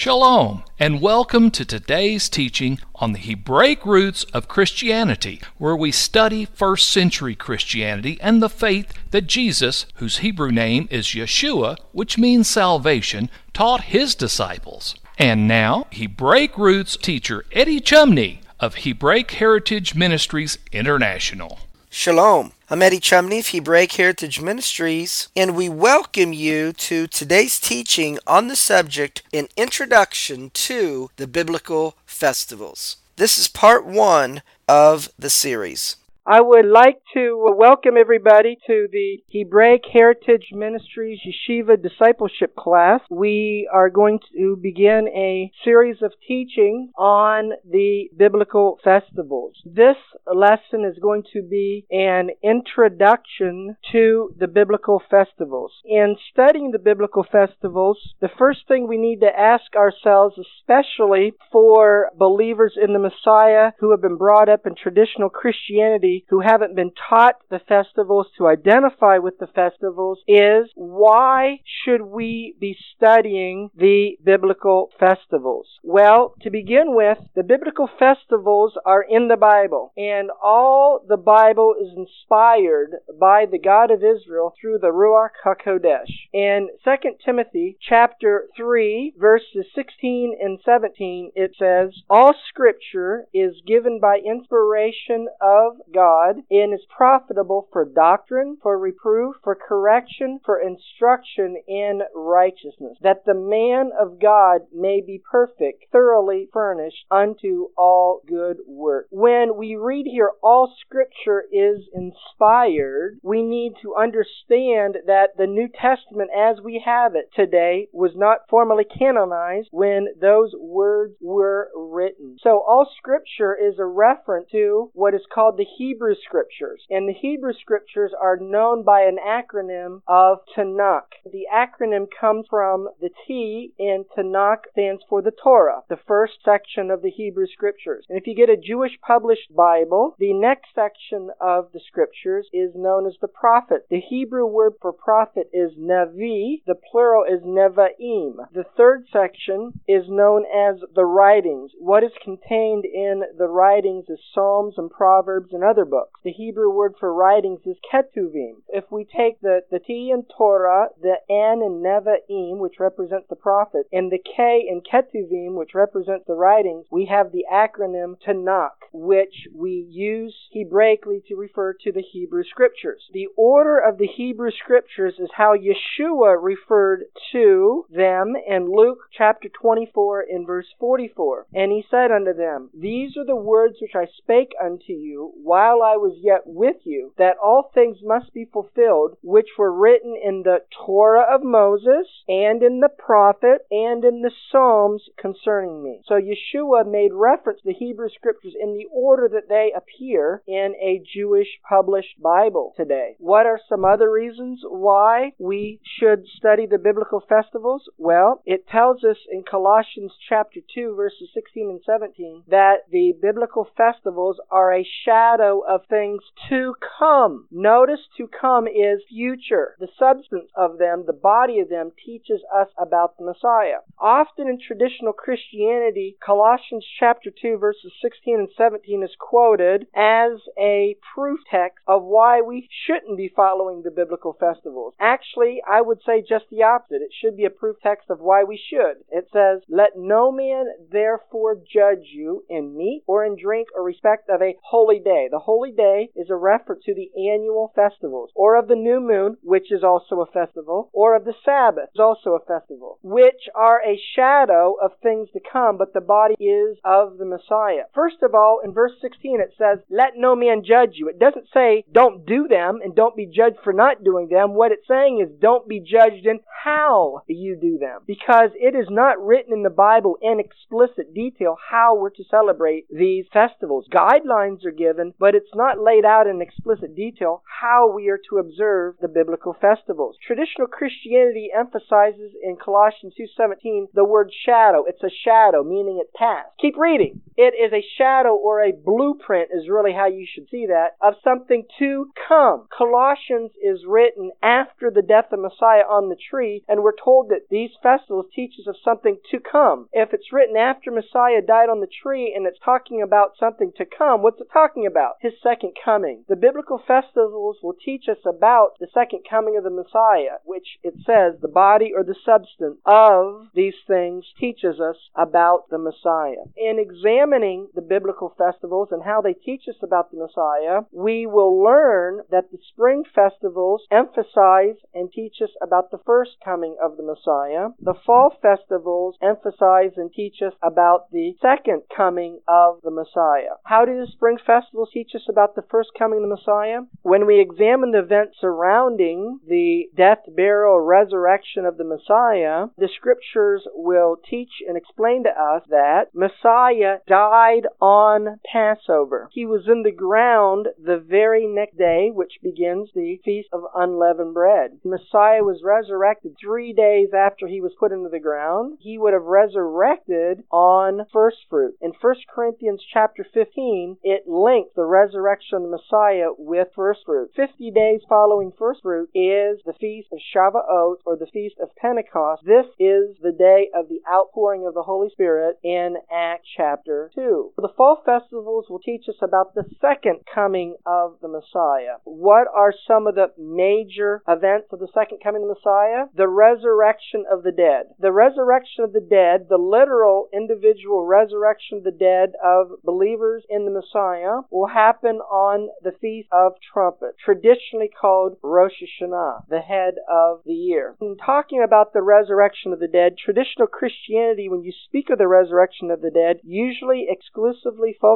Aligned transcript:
Shalom, 0.00 0.62
and 0.78 1.00
welcome 1.00 1.50
to 1.50 1.64
today's 1.64 2.28
teaching 2.28 2.78
on 2.94 3.12
the 3.14 3.18
Hebraic 3.18 3.84
roots 3.84 4.22
of 4.32 4.46
Christianity, 4.46 5.40
where 5.56 5.74
we 5.74 5.90
study 5.90 6.44
first 6.44 6.88
century 6.88 7.34
Christianity 7.34 8.16
and 8.20 8.40
the 8.40 8.48
faith 8.48 8.92
that 9.10 9.26
Jesus, 9.26 9.86
whose 9.94 10.18
Hebrew 10.18 10.52
name 10.52 10.86
is 10.92 11.08
Yeshua, 11.08 11.78
which 11.90 12.16
means 12.16 12.46
salvation, 12.46 13.28
taught 13.52 13.90
his 13.90 14.14
disciples. 14.14 14.94
And 15.18 15.48
now, 15.48 15.88
Hebraic 15.90 16.56
roots 16.56 16.96
teacher 16.96 17.44
Eddie 17.50 17.80
Chumney 17.80 18.42
of 18.60 18.76
Hebraic 18.84 19.32
Heritage 19.32 19.96
Ministries 19.96 20.58
International. 20.70 21.58
Shalom. 21.90 22.52
I'm 22.70 22.82
Eddie 22.82 23.00
Chumney 23.00 23.38
of 23.38 23.48
Hebraic 23.48 23.92
Heritage 23.92 24.42
Ministries, 24.42 25.28
and 25.34 25.56
we 25.56 25.70
welcome 25.70 26.34
you 26.34 26.74
to 26.74 27.06
today's 27.06 27.58
teaching 27.58 28.18
on 28.26 28.48
the 28.48 28.56
subject 28.56 29.22
An 29.32 29.48
Introduction 29.56 30.50
to 30.50 31.08
the 31.16 31.26
Biblical 31.26 31.96
Festivals. 32.04 32.98
This 33.16 33.38
is 33.38 33.48
part 33.48 33.86
one 33.86 34.42
of 34.68 35.08
the 35.18 35.30
series. 35.30 35.96
I 36.30 36.42
would 36.42 36.66
like 36.66 37.00
to 37.14 37.54
welcome 37.56 37.94
everybody 37.98 38.58
to 38.66 38.86
the 38.92 39.22
Hebraic 39.32 39.84
Heritage 39.90 40.48
Ministries 40.52 41.20
Yeshiva 41.26 41.82
Discipleship 41.82 42.54
class. 42.54 43.00
We 43.08 43.66
are 43.72 43.88
going 43.88 44.18
to 44.36 44.58
begin 44.60 45.08
a 45.16 45.50
series 45.64 46.02
of 46.02 46.12
teaching 46.26 46.92
on 46.98 47.52
the 47.64 48.10
biblical 48.14 48.78
festivals. 48.84 49.54
This 49.64 49.96
lesson 50.30 50.84
is 50.84 50.98
going 51.00 51.22
to 51.32 51.40
be 51.40 51.86
an 51.90 52.28
introduction 52.42 53.78
to 53.92 54.34
the 54.38 54.48
biblical 54.48 55.00
festivals. 55.10 55.72
In 55.86 56.16
studying 56.30 56.72
the 56.72 56.78
biblical 56.78 57.24
festivals, 57.24 57.98
the 58.20 58.28
first 58.38 58.68
thing 58.68 58.86
we 58.86 58.98
need 58.98 59.20
to 59.20 59.34
ask 59.34 59.74
ourselves, 59.74 60.36
especially 60.36 61.32
for 61.50 62.10
believers 62.18 62.76
in 62.76 62.92
the 62.92 62.98
Messiah 62.98 63.72
who 63.80 63.92
have 63.92 64.02
been 64.02 64.18
brought 64.18 64.50
up 64.50 64.66
in 64.66 64.74
traditional 64.74 65.30
Christianity, 65.30 66.17
who 66.28 66.40
haven't 66.40 66.74
been 66.74 66.92
taught 67.08 67.36
the 67.50 67.60
festivals 67.68 68.26
to 68.36 68.46
identify 68.46 69.18
with 69.18 69.38
the 69.38 69.46
festivals 69.46 70.18
is 70.26 70.70
why 70.74 71.60
should 71.84 72.02
we 72.02 72.54
be 72.60 72.76
studying 72.96 73.70
the 73.76 74.18
biblical 74.24 74.90
festivals? 74.98 75.66
Well, 75.82 76.34
to 76.42 76.50
begin 76.50 76.94
with, 76.94 77.18
the 77.34 77.42
biblical 77.42 77.88
festivals 77.98 78.74
are 78.84 79.02
in 79.02 79.28
the 79.28 79.36
Bible 79.36 79.92
and 79.96 80.30
all 80.42 81.04
the 81.06 81.16
Bible 81.16 81.74
is 81.80 81.88
inspired 81.96 82.92
by 83.18 83.46
the 83.46 83.58
God 83.58 83.90
of 83.90 84.02
Israel 84.02 84.54
through 84.60 84.78
the 84.78 84.92
Ruach 84.92 85.36
HaKodesh. 85.44 86.28
In 86.32 86.68
2 86.84 86.90
Timothy 87.24 87.78
chapter 87.80 88.46
3 88.56 89.14
verses 89.18 89.66
16 89.74 90.36
and 90.40 90.58
17 90.64 91.32
it 91.34 91.52
says, 91.58 92.02
All 92.08 92.34
scripture 92.48 93.26
is 93.32 93.54
given 93.66 94.00
by 94.00 94.18
inspiration 94.18 95.28
of 95.40 95.74
God 95.92 96.07
God 96.08 96.36
and 96.50 96.72
is 96.72 96.86
profitable 96.94 97.68
for 97.72 97.84
doctrine, 97.84 98.56
for 98.62 98.78
reproof, 98.78 99.36
for 99.44 99.54
correction, 99.54 100.40
for 100.44 100.58
instruction 100.60 101.56
in 101.66 102.00
righteousness, 102.14 102.96
that 103.02 103.24
the 103.26 103.34
man 103.34 103.90
of 103.98 104.20
God 104.20 104.62
may 104.72 105.00
be 105.00 105.20
perfect, 105.30 105.84
thoroughly 105.92 106.48
furnished 106.52 107.04
unto 107.10 107.68
all 107.76 108.22
good 108.26 108.58
work. 108.66 109.06
When 109.10 109.56
we 109.56 109.76
read 109.76 110.06
here, 110.06 110.30
all 110.42 110.72
scripture 110.80 111.44
is 111.52 111.88
inspired, 111.94 113.18
we 113.22 113.42
need 113.42 113.74
to 113.82 113.94
understand 113.94 114.96
that 115.06 115.36
the 115.36 115.46
New 115.46 115.68
Testament 115.68 116.30
as 116.36 116.56
we 116.62 116.82
have 116.84 117.14
it 117.14 117.30
today 117.34 117.88
was 117.92 118.12
not 118.14 118.48
formally 118.48 118.84
canonized 118.84 119.68
when 119.72 120.06
those 120.20 120.52
words 120.58 121.14
were 121.20 121.70
written. 121.76 122.36
So 122.40 122.62
all 122.66 122.90
scripture 122.96 123.54
is 123.54 123.78
a 123.78 123.84
reference 123.84 124.50
to 124.52 124.90
what 124.94 125.14
is 125.14 125.22
called 125.32 125.56
the 125.56 125.64
Hebrew 125.64 125.87
Hebrew 125.88 126.14
scriptures. 126.22 126.84
And 126.90 127.08
the 127.08 127.14
Hebrew 127.14 127.54
scriptures 127.58 128.12
are 128.20 128.36
known 128.36 128.84
by 128.84 129.02
an 129.02 129.16
acronym 129.16 130.02
of 130.06 130.40
Tanakh. 130.54 131.16
The 131.24 131.46
acronym 131.50 132.08
comes 132.20 132.44
from 132.50 132.88
the 133.00 133.08
T 133.26 133.72
in 133.78 134.04
Tanakh 134.14 134.64
stands 134.72 135.02
for 135.08 135.22
the 135.22 135.30
Torah, 135.30 135.80
the 135.88 135.98
first 136.06 136.34
section 136.44 136.90
of 136.90 137.00
the 137.00 137.10
Hebrew 137.10 137.46
scriptures. 137.46 138.04
And 138.10 138.18
if 138.18 138.26
you 138.26 138.34
get 138.34 138.50
a 138.50 138.56
Jewish 138.56 139.00
published 139.00 139.54
Bible, 139.56 140.14
the 140.18 140.34
next 140.34 140.68
section 140.74 141.30
of 141.40 141.70
the 141.72 141.80
scriptures 141.80 142.48
is 142.52 142.72
known 142.74 143.06
as 143.06 143.16
the 143.22 143.28
prophet. 143.28 143.86
The 143.88 144.00
Hebrew 144.00 144.44
word 144.44 144.74
for 144.82 144.92
prophet 144.92 145.48
is 145.54 145.72
Navi, 145.78 146.62
the 146.66 146.74
plural 146.74 147.24
is 147.24 147.42
Nevaim. 147.42 148.36
The 148.52 148.66
third 148.76 149.06
section 149.10 149.80
is 149.88 150.04
known 150.06 150.44
as 150.44 150.80
the 150.94 151.06
writings. 151.06 151.70
What 151.78 152.04
is 152.04 152.12
contained 152.22 152.84
in 152.84 153.22
the 153.38 153.48
writings 153.48 154.04
is 154.10 154.18
Psalms 154.34 154.74
and 154.76 154.90
Proverbs 154.90 155.52
and 155.52 155.64
other 155.64 155.77
books. 155.84 156.20
The 156.24 156.32
Hebrew 156.32 156.70
word 156.70 156.94
for 156.98 157.12
writings 157.12 157.60
is 157.66 157.76
ketuvim. 157.92 158.62
If 158.68 158.84
we 158.90 159.04
take 159.04 159.40
the, 159.40 159.60
the 159.70 159.78
T 159.78 160.10
in 160.12 160.24
Torah, 160.36 160.88
the 161.00 161.16
N 161.28 161.62
in 161.62 161.82
Nevaim, 161.82 162.58
which 162.58 162.80
represents 162.80 163.26
the 163.28 163.36
prophet, 163.36 163.86
and 163.92 164.10
the 164.10 164.18
K 164.18 164.66
in 164.68 164.80
ketuvim, 164.80 165.54
which 165.54 165.74
represents 165.74 166.26
the 166.26 166.34
writings, 166.34 166.86
we 166.90 167.06
have 167.06 167.32
the 167.32 167.44
acronym 167.52 168.16
Tanakh, 168.26 168.77
which 168.92 169.46
we 169.54 169.86
use 169.88 170.34
Hebraically 170.54 171.22
to 171.28 171.36
refer 171.36 171.74
to 171.84 171.92
the 171.92 172.02
Hebrew 172.02 172.44
scriptures. 172.44 173.08
The 173.12 173.28
order 173.36 173.78
of 173.78 173.98
the 173.98 174.06
Hebrew 174.06 174.50
scriptures 174.50 175.14
is 175.18 175.30
how 175.36 175.54
Yeshua 175.56 176.36
referred 176.40 177.04
to 177.32 177.86
them 177.90 178.34
in 178.46 178.70
Luke 178.70 179.00
chapter 179.16 179.48
24 179.48 180.22
in 180.22 180.46
verse 180.46 180.66
44. 180.78 181.46
And 181.54 181.72
he 181.72 181.84
said 181.90 182.10
unto 182.10 182.32
them, 182.32 182.70
These 182.74 183.16
are 183.16 183.24
the 183.24 183.36
words 183.36 183.76
which 183.80 183.94
I 183.94 184.06
spake 184.16 184.52
unto 184.62 184.92
you 184.92 185.32
while 185.42 185.82
I 185.82 185.96
was 185.96 186.16
yet 186.18 186.42
with 186.46 186.76
you, 186.84 187.12
that 187.18 187.36
all 187.42 187.70
things 187.74 187.98
must 188.02 188.32
be 188.32 188.44
fulfilled 188.44 189.16
which 189.22 189.48
were 189.58 189.72
written 189.72 190.16
in 190.16 190.42
the 190.42 190.62
Torah 190.86 191.26
of 191.34 191.42
Moses, 191.42 192.06
and 192.28 192.62
in 192.62 192.80
the 192.80 192.88
prophet, 192.88 193.66
and 193.70 194.04
in 194.04 194.22
the 194.22 194.32
Psalms 194.50 195.08
concerning 195.16 195.82
me. 195.82 196.02
So 196.06 196.14
Yeshua 196.14 196.86
made 196.86 197.12
reference 197.12 197.60
to 197.60 197.68
the 197.68 197.74
Hebrew 197.74 198.08
scriptures 198.08 198.54
in 198.58 198.77
the 198.78 198.88
order 198.92 199.28
that 199.28 199.48
they 199.48 199.72
appear 199.76 200.42
in 200.46 200.74
a 200.80 201.02
Jewish 201.14 201.48
published 201.68 202.20
Bible 202.22 202.72
today. 202.76 203.16
What 203.18 203.46
are 203.46 203.58
some 203.68 203.84
other 203.84 204.10
reasons 204.10 204.60
why 204.64 205.32
we 205.38 205.80
should 205.98 206.24
study 206.36 206.66
the 206.66 206.78
biblical 206.78 207.22
festivals? 207.28 207.82
Well, 207.96 208.40
it 208.46 208.68
tells 208.68 209.02
us 209.02 209.16
in 209.30 209.42
Colossians 209.42 210.12
chapter 210.28 210.60
2 210.74 210.94
verses 210.96 211.28
16 211.34 211.70
and 211.70 211.80
17 211.84 212.44
that 212.48 212.86
the 212.90 213.14
biblical 213.20 213.66
festivals 213.76 214.36
are 214.50 214.72
a 214.72 214.86
shadow 215.04 215.60
of 215.68 215.80
things 215.90 216.22
to 216.48 216.74
come. 216.98 217.48
Notice 217.50 218.06
to 218.16 218.28
come 218.28 218.68
is 218.68 219.02
future. 219.08 219.74
The 219.80 219.88
substance 219.98 220.50
of 220.54 220.78
them, 220.78 221.04
the 221.06 221.12
body 221.12 221.58
of 221.58 221.68
them, 221.68 221.90
teaches 222.06 222.42
us 222.54 222.68
about 222.78 223.18
the 223.18 223.24
Messiah. 223.24 223.82
Often 223.98 224.46
in 224.48 224.58
traditional 224.60 225.12
Christianity, 225.12 226.16
Colossians 226.24 226.86
chapter 227.00 227.30
2 227.30 227.58
verses 227.58 227.92
16 228.02 228.38
and 228.38 228.48
17 228.56 228.67
is 228.74 229.16
quoted 229.18 229.86
as 229.94 230.32
a 230.58 230.96
proof 231.14 231.40
text 231.50 231.78
of 231.86 232.02
why 232.02 232.40
we 232.40 232.68
shouldn't 232.86 233.16
be 233.16 233.32
following 233.34 233.82
the 233.82 233.90
biblical 233.90 234.36
festivals. 234.38 234.94
Actually, 234.98 235.62
I 235.68 235.80
would 235.80 235.98
say 236.04 236.22
just 236.26 236.46
the 236.50 236.62
opposite. 236.62 237.02
It 237.02 237.12
should 237.20 237.36
be 237.36 237.44
a 237.44 237.50
proof 237.50 237.76
text 237.82 238.10
of 238.10 238.20
why 238.20 238.44
we 238.44 238.56
should. 238.70 239.04
It 239.10 239.28
says, 239.32 239.62
Let 239.68 239.96
no 239.96 240.32
man 240.32 240.66
therefore 240.90 241.56
judge 241.56 242.06
you 242.12 242.44
in 242.48 242.76
meat 242.76 243.04
or 243.06 243.24
in 243.24 243.36
drink 243.36 243.68
or 243.74 243.82
respect 243.82 244.28
of 244.28 244.42
a 244.42 244.56
holy 244.62 244.98
day. 244.98 245.28
The 245.30 245.38
holy 245.38 245.72
day 245.72 246.10
is 246.14 246.30
a 246.30 246.36
reference 246.36 246.84
to 246.84 246.94
the 246.94 247.10
annual 247.30 247.72
festivals, 247.74 248.30
or 248.34 248.56
of 248.56 248.68
the 248.68 248.74
new 248.74 249.00
moon, 249.00 249.36
which 249.42 249.70
is 249.70 249.82
also 249.82 250.20
a 250.20 250.26
festival, 250.26 250.90
or 250.92 251.16
of 251.16 251.24
the 251.24 251.34
Sabbath, 251.44 251.90
is 251.94 252.00
also 252.00 252.34
a 252.34 252.44
festival, 252.44 252.98
which 253.02 253.48
are 253.54 253.80
a 253.84 254.00
shadow 254.14 254.76
of 254.80 254.92
things 255.02 255.28
to 255.32 255.40
come, 255.40 255.76
but 255.76 255.92
the 255.92 256.00
body 256.00 256.34
is 256.38 256.78
of 256.84 257.18
the 257.18 257.24
Messiah. 257.24 257.84
First 257.94 258.22
of 258.22 258.34
all, 258.34 258.57
in 258.64 258.72
verse 258.72 258.92
16 259.00 259.40
it 259.40 259.54
says, 259.58 259.78
let 259.90 260.12
no 260.16 260.34
man 260.36 260.62
judge 260.64 260.92
you. 260.94 261.08
It 261.08 261.18
doesn't 261.18 261.46
say 261.52 261.84
don't 261.92 262.26
do 262.26 262.46
them 262.48 262.80
and 262.82 262.94
don't 262.94 263.16
be 263.16 263.26
judged 263.26 263.58
for 263.62 263.72
not 263.72 264.04
doing 264.04 264.28
them. 264.28 264.54
What 264.54 264.72
it's 264.72 264.86
saying 264.88 265.20
is 265.24 265.40
don't 265.40 265.68
be 265.68 265.80
judged 265.80 266.26
in 266.26 266.40
how 266.64 267.22
you 267.26 267.56
do 267.60 267.78
them. 267.78 268.00
Because 268.06 268.50
it 268.54 268.74
is 268.74 268.88
not 268.90 269.24
written 269.24 269.52
in 269.52 269.62
the 269.62 269.70
Bible 269.70 270.16
in 270.20 270.40
explicit 270.40 271.14
detail 271.14 271.56
how 271.70 271.96
we're 271.96 272.10
to 272.10 272.24
celebrate 272.30 272.86
these 272.90 273.26
festivals. 273.32 273.86
Guidelines 273.92 274.64
are 274.64 274.72
given, 274.72 275.14
but 275.18 275.34
it's 275.34 275.54
not 275.54 275.78
laid 275.78 276.04
out 276.04 276.26
in 276.26 276.40
explicit 276.42 276.94
detail 276.94 277.42
how 277.60 277.90
we 277.94 278.08
are 278.08 278.20
to 278.30 278.38
observe 278.38 278.96
the 279.00 279.08
biblical 279.08 279.56
festivals. 279.60 280.16
Traditional 280.26 280.66
Christianity 280.66 281.50
emphasizes 281.56 282.32
in 282.42 282.56
Colossians 282.56 283.14
2:17 283.18 283.88
the 283.94 284.04
word 284.04 284.30
shadow. 284.44 284.84
It's 284.86 285.02
a 285.02 285.10
shadow, 285.24 285.62
meaning 285.62 285.98
it 286.00 286.12
passed. 286.14 286.50
Keep 286.60 286.76
reading. 286.76 287.20
It 287.36 287.54
is 287.54 287.72
a 287.72 287.86
shadow 287.96 288.34
or 288.48 288.62
a 288.62 288.72
blueprint 288.72 289.50
is 289.52 289.68
really 289.68 289.92
how 289.92 290.06
you 290.06 290.26
should 290.26 290.48
see 290.50 290.64
that 290.64 290.96
of 291.02 291.12
something 291.22 291.64
to 291.78 292.10
come. 292.26 292.66
Colossians 292.76 293.50
is 293.62 293.84
written 293.86 294.30
after 294.42 294.90
the 294.90 295.02
death 295.02 295.30
of 295.32 295.40
Messiah 295.40 295.84
on 295.84 296.08
the 296.08 296.16
tree, 296.16 296.64
and 296.66 296.82
we're 296.82 296.96
told 296.96 297.28
that 297.28 297.50
these 297.50 297.72
festivals 297.82 298.24
teach 298.34 298.54
us 298.58 298.66
of 298.66 298.76
something 298.82 299.18
to 299.30 299.38
come. 299.38 299.88
If 299.92 300.14
it's 300.14 300.32
written 300.32 300.56
after 300.56 300.90
Messiah 300.90 301.42
died 301.46 301.68
on 301.68 301.80
the 301.80 301.86
tree 302.02 302.32
and 302.34 302.46
it's 302.46 302.58
talking 302.64 303.02
about 303.02 303.36
something 303.38 303.70
to 303.76 303.84
come, 303.84 304.22
what's 304.22 304.40
it 304.40 304.48
talking 304.50 304.86
about? 304.86 305.16
His 305.20 305.34
second 305.42 305.74
coming. 305.84 306.24
The 306.26 306.36
biblical 306.36 306.80
festivals 306.86 307.58
will 307.62 307.76
teach 307.84 308.08
us 308.08 308.24
about 308.24 308.78
the 308.80 308.88
second 308.94 309.24
coming 309.28 309.58
of 309.58 309.64
the 309.64 309.70
Messiah, 309.70 310.40
which 310.46 310.78
it 310.82 310.94
says 311.04 311.34
the 311.42 311.48
body 311.52 311.92
or 311.94 312.02
the 312.02 312.16
substance 312.24 312.78
of 312.86 313.48
these 313.54 313.76
things 313.86 314.24
teaches 314.40 314.80
us 314.80 314.96
about 315.14 315.68
the 315.68 315.76
Messiah. 315.76 316.48
In 316.56 316.78
examining 316.78 317.68
the 317.74 317.82
biblical 317.82 318.32
festivals 318.38 318.88
and 318.92 319.02
how 319.02 319.20
they 319.20 319.34
teach 319.34 319.62
us 319.68 319.76
about 319.82 320.10
the 320.10 320.18
Messiah, 320.18 320.82
we 320.92 321.26
will 321.26 321.62
learn 321.62 322.20
that 322.30 322.50
the 322.50 322.58
spring 322.72 323.02
festivals 323.14 323.82
emphasize 323.90 324.76
and 324.94 325.10
teach 325.12 325.42
us 325.42 325.50
about 325.60 325.90
the 325.90 326.00
first 326.06 326.36
coming 326.44 326.76
of 326.82 326.96
the 326.96 327.02
Messiah. 327.02 327.68
The 327.80 327.98
fall 328.06 328.34
festivals 328.40 329.16
emphasize 329.20 329.92
and 329.96 330.12
teach 330.12 330.36
us 330.46 330.54
about 330.62 331.10
the 331.10 331.34
second 331.42 331.82
coming 331.94 332.40
of 332.46 332.80
the 332.82 332.90
Messiah. 332.90 333.58
How 333.64 333.84
do 333.84 333.98
the 333.98 334.10
spring 334.10 334.38
festivals 334.38 334.90
teach 334.92 335.10
us 335.14 335.26
about 335.28 335.54
the 335.54 335.64
first 335.70 335.90
coming 335.98 336.22
of 336.22 336.28
the 336.28 336.36
Messiah? 336.36 336.80
When 337.02 337.26
we 337.26 337.40
examine 337.40 337.90
the 337.90 337.98
events 337.98 338.36
surrounding 338.40 339.40
the 339.46 339.88
death, 339.96 340.20
burial, 340.28 340.80
resurrection 340.80 341.64
of 341.64 341.76
the 341.76 341.84
Messiah, 341.84 342.66
the 342.76 342.88
scriptures 342.94 343.66
will 343.74 344.16
teach 344.28 344.62
and 344.66 344.76
explain 344.76 345.24
to 345.24 345.30
us 345.30 345.62
that 345.70 346.14
Messiah 346.14 346.98
died 347.06 347.66
on 347.80 348.27
Passover. 348.50 349.28
He 349.32 349.46
was 349.46 349.66
in 349.66 349.82
the 349.82 349.92
ground 349.92 350.68
the 350.82 350.98
very 350.98 351.46
next 351.46 351.76
day, 351.76 352.10
which 352.12 352.38
begins 352.42 352.90
the 352.94 353.20
Feast 353.24 353.48
of 353.52 353.62
Unleavened 353.74 354.34
Bread. 354.34 354.78
Messiah 354.84 355.42
was 355.42 355.62
resurrected 355.62 356.36
three 356.40 356.72
days 356.72 357.08
after 357.14 357.46
he 357.46 357.60
was 357.60 357.72
put 357.78 357.92
into 357.92 358.08
the 358.08 358.18
ground. 358.20 358.78
He 358.80 358.98
would 358.98 359.12
have 359.12 359.24
resurrected 359.24 360.44
on 360.50 361.06
first 361.12 361.38
fruit. 361.48 361.76
In 361.80 361.92
1 362.00 362.14
Corinthians 362.32 362.82
chapter 362.92 363.26
15, 363.32 363.98
it 364.02 364.28
links 364.28 364.70
the 364.74 364.84
resurrection 364.84 365.64
of 365.64 365.70
Messiah 365.70 366.28
with 366.36 366.68
first 366.74 367.00
fruit. 367.04 367.30
Fifty 367.34 367.70
days 367.70 368.00
following 368.08 368.52
first 368.58 368.82
fruit 368.82 369.10
is 369.14 369.60
the 369.64 369.74
Feast 369.80 370.08
of 370.12 370.18
Shavuot 370.34 370.96
or 371.04 371.16
the 371.16 371.26
Feast 371.32 371.56
of 371.60 371.74
Pentecost. 371.76 372.44
This 372.44 372.66
is 372.78 373.16
the 373.22 373.32
day 373.32 373.68
of 373.74 373.88
the 373.88 374.00
outpouring 374.10 374.66
of 374.66 374.74
the 374.74 374.82
Holy 374.82 375.08
Spirit 375.10 375.58
in 375.62 375.96
Acts 376.12 376.48
chapter 376.56 377.10
2. 377.14 377.52
The 377.56 377.68
fall 377.76 378.02
festivals 378.18 378.66
will 378.68 378.78
teach 378.78 379.08
us 379.08 379.16
about 379.22 379.54
the 379.54 379.64
second 379.80 380.20
coming 380.32 380.76
of 380.86 381.16
the 381.22 381.28
Messiah. 381.28 381.98
What 382.04 382.46
are 382.54 382.72
some 382.86 383.06
of 383.06 383.14
the 383.14 383.32
major 383.38 384.22
events 384.28 384.68
of 384.72 384.78
the 384.78 384.88
second 384.94 385.18
coming 385.22 385.42
of 385.42 385.48
the 385.48 385.54
Messiah? 385.54 386.06
The 386.14 386.28
resurrection 386.28 387.24
of 387.30 387.42
the 387.42 387.52
dead. 387.52 387.94
The 387.98 388.12
resurrection 388.12 388.84
of 388.84 388.92
the 388.92 389.00
dead, 389.00 389.46
the 389.48 389.58
literal 389.58 390.28
individual 390.32 391.04
resurrection 391.04 391.78
of 391.78 391.84
the 391.84 391.90
dead 391.90 392.32
of 392.44 392.82
believers 392.84 393.44
in 393.48 393.64
the 393.64 393.70
Messiah, 393.70 394.42
will 394.50 394.68
happen 394.68 395.16
on 395.16 395.68
the 395.82 395.92
Feast 396.00 396.28
of 396.32 396.52
Trumpet, 396.72 397.16
traditionally 397.24 397.88
called 397.88 398.36
Rosh 398.42 398.82
Hashanah, 398.82 399.48
the 399.48 399.60
head 399.60 399.94
of 400.10 400.40
the 400.44 400.54
year. 400.54 400.96
In 401.00 401.16
talking 401.24 401.62
about 401.62 401.92
the 401.92 402.02
resurrection 402.02 402.72
of 402.72 402.80
the 402.80 402.88
dead, 402.88 403.16
traditional 403.18 403.66
Christianity, 403.66 404.48
when 404.48 404.62
you 404.62 404.72
speak 404.86 405.10
of 405.10 405.18
the 405.18 405.28
resurrection 405.28 405.90
of 405.90 406.00
the 406.00 406.10
dead, 406.10 406.40
usually 406.42 407.06
exclusively 407.08 407.96
focuses 408.00 408.07